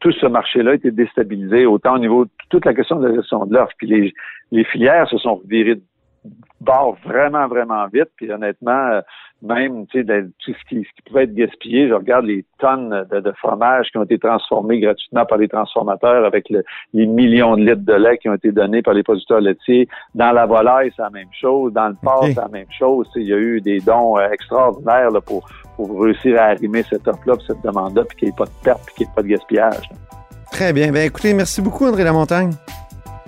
tout 0.00 0.12
ce 0.12 0.26
marché-là 0.26 0.74
été 0.74 0.90
déstabilisé, 0.90 1.66
autant 1.66 1.94
au 1.94 1.98
niveau 1.98 2.24
de 2.24 2.30
toute 2.50 2.64
la 2.64 2.74
question 2.74 2.96
de 3.00 3.08
la 3.08 3.14
gestion 3.14 3.46
de 3.46 3.54
l'offre. 3.54 3.72
Puis 3.78 3.86
les, 3.86 4.14
les 4.52 4.64
filières 4.64 5.08
se 5.08 5.18
sont 5.18 5.40
virées 5.48 5.80
bord 6.62 6.96
vraiment, 7.04 7.46
vraiment 7.48 7.86
vite. 7.92 8.08
Puis 8.16 8.30
honnêtement, 8.32 8.86
euh, 8.88 9.00
même 9.42 9.86
tu 9.88 9.98
sais, 9.98 10.04
de- 10.04 10.30
tout 10.44 10.52
ce 10.52 10.68
qui, 10.68 10.76
ce 10.84 10.88
qui 10.96 11.02
pouvait 11.06 11.24
être 11.24 11.34
gaspillé, 11.34 11.88
je 11.88 11.94
regarde 11.94 12.24
les 12.26 12.44
tonnes 12.58 13.04
de, 13.10 13.20
de 13.20 13.32
fromage 13.32 13.90
qui 13.90 13.98
ont 13.98 14.04
été 14.04 14.18
transformés 14.18 14.78
gratuitement 14.80 15.24
par 15.26 15.38
les 15.38 15.48
transformateurs 15.48 16.24
avec 16.24 16.48
le- 16.50 16.62
les 16.94 17.06
millions 17.06 17.56
de 17.56 17.62
litres 17.62 17.84
de 17.84 17.94
lait 17.94 18.18
qui 18.18 18.28
ont 18.28 18.34
été 18.34 18.52
donnés 18.52 18.82
par 18.82 18.94
les 18.94 19.02
producteurs 19.02 19.40
laitiers. 19.40 19.88
Dans 20.14 20.32
la 20.32 20.46
volaille, 20.46 20.92
c'est 20.96 21.02
la 21.02 21.10
même 21.10 21.28
chose. 21.32 21.72
Dans 21.72 21.88
le 21.88 21.96
porc, 22.02 22.26
c'est 22.34 22.36
la 22.40 22.48
même 22.48 22.70
chose. 22.70 23.06
Tu 23.12 23.20
sais, 23.20 23.24
Il 23.24 23.28
y 23.28 23.34
a 23.34 23.38
eu 23.38 23.60
des 23.60 23.80
dons 23.80 24.18
euh, 24.18 24.28
extraordinaires 24.30 25.10
là, 25.10 25.20
pour, 25.20 25.48
pour 25.76 26.02
réussir 26.02 26.40
à 26.40 26.44
arrimer 26.46 26.82
cette 26.84 27.06
offre-là, 27.08 27.34
cette 27.46 27.62
demande-là, 27.62 28.04
puis 28.04 28.16
qu'il 28.16 28.28
n'y 28.28 28.34
ait 28.34 28.36
pas 28.38 28.44
de 28.44 28.64
perte, 28.64 28.80
puis 28.86 28.94
qu'il 28.94 29.06
n'y 29.06 29.12
ait 29.12 29.14
pas 29.16 29.22
de 29.22 29.28
gaspillage. 29.28 29.88
là. 29.90 29.96
Très 30.52 30.72
bien. 30.72 30.92
Ben, 30.92 31.06
écoutez, 31.06 31.32
merci 31.34 31.60
beaucoup, 31.62 31.86
André 31.86 32.04
Lamontagne. 32.04 32.50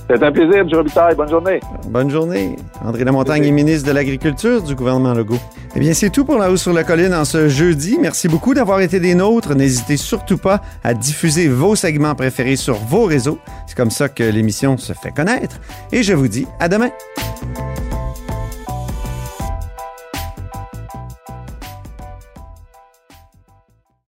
C'est 0.09 0.23
un 0.23 0.33
plaisir, 0.33 0.57
M. 0.57 0.69
Robitaille. 0.71 1.15
Bonne 1.15 1.31
journée. 1.31 1.61
Bonne 1.89 2.11
journée. 2.11 2.57
André 2.85 3.05
Lamontagne 3.05 3.41
Merci. 3.41 3.49
est 3.49 3.53
ministre 3.53 3.89
de 3.89 3.95
l'Agriculture 3.95 4.63
du 4.63 4.75
gouvernement 4.75 5.15
Legault. 5.15 5.39
Eh 5.75 5.81
bien, 5.81 5.95
c'est 5.95 6.11
tout 6.11 6.25
pour 6.27 6.37
La 6.39 6.51
Hausse 6.51 6.63
sur 6.63 6.75
la 6.75 6.85
Colline 6.85 7.15
en 7.15 7.25
ce 7.25 7.49
jeudi. 7.49 7.97
Merci 8.01 8.29
beaucoup 8.29 8.53
d'avoir 8.53 8.81
été 8.81 9.01
des 9.01 9.15
nôtres. 9.15 9.55
N'hésitez 9.55 9.97
surtout 9.97 10.37
pas 10.37 10.61
à 10.85 10.93
diffuser 10.93 11.49
vos 11.49 11.75
segments 11.75 12.15
préférés 12.15 12.57
sur 12.57 12.75
vos 12.75 13.05
réseaux. 13.05 13.39
C'est 13.67 13.77
comme 13.77 13.91
ça 13.91 14.11
que 14.11 14.23
l'émission 14.23 14.77
se 14.77 14.93
fait 14.93 15.11
connaître. 15.11 15.59
Et 15.91 16.03
je 16.03 16.13
vous 16.13 16.29
dis 16.29 16.47
à 16.61 16.69
demain. 16.69 16.91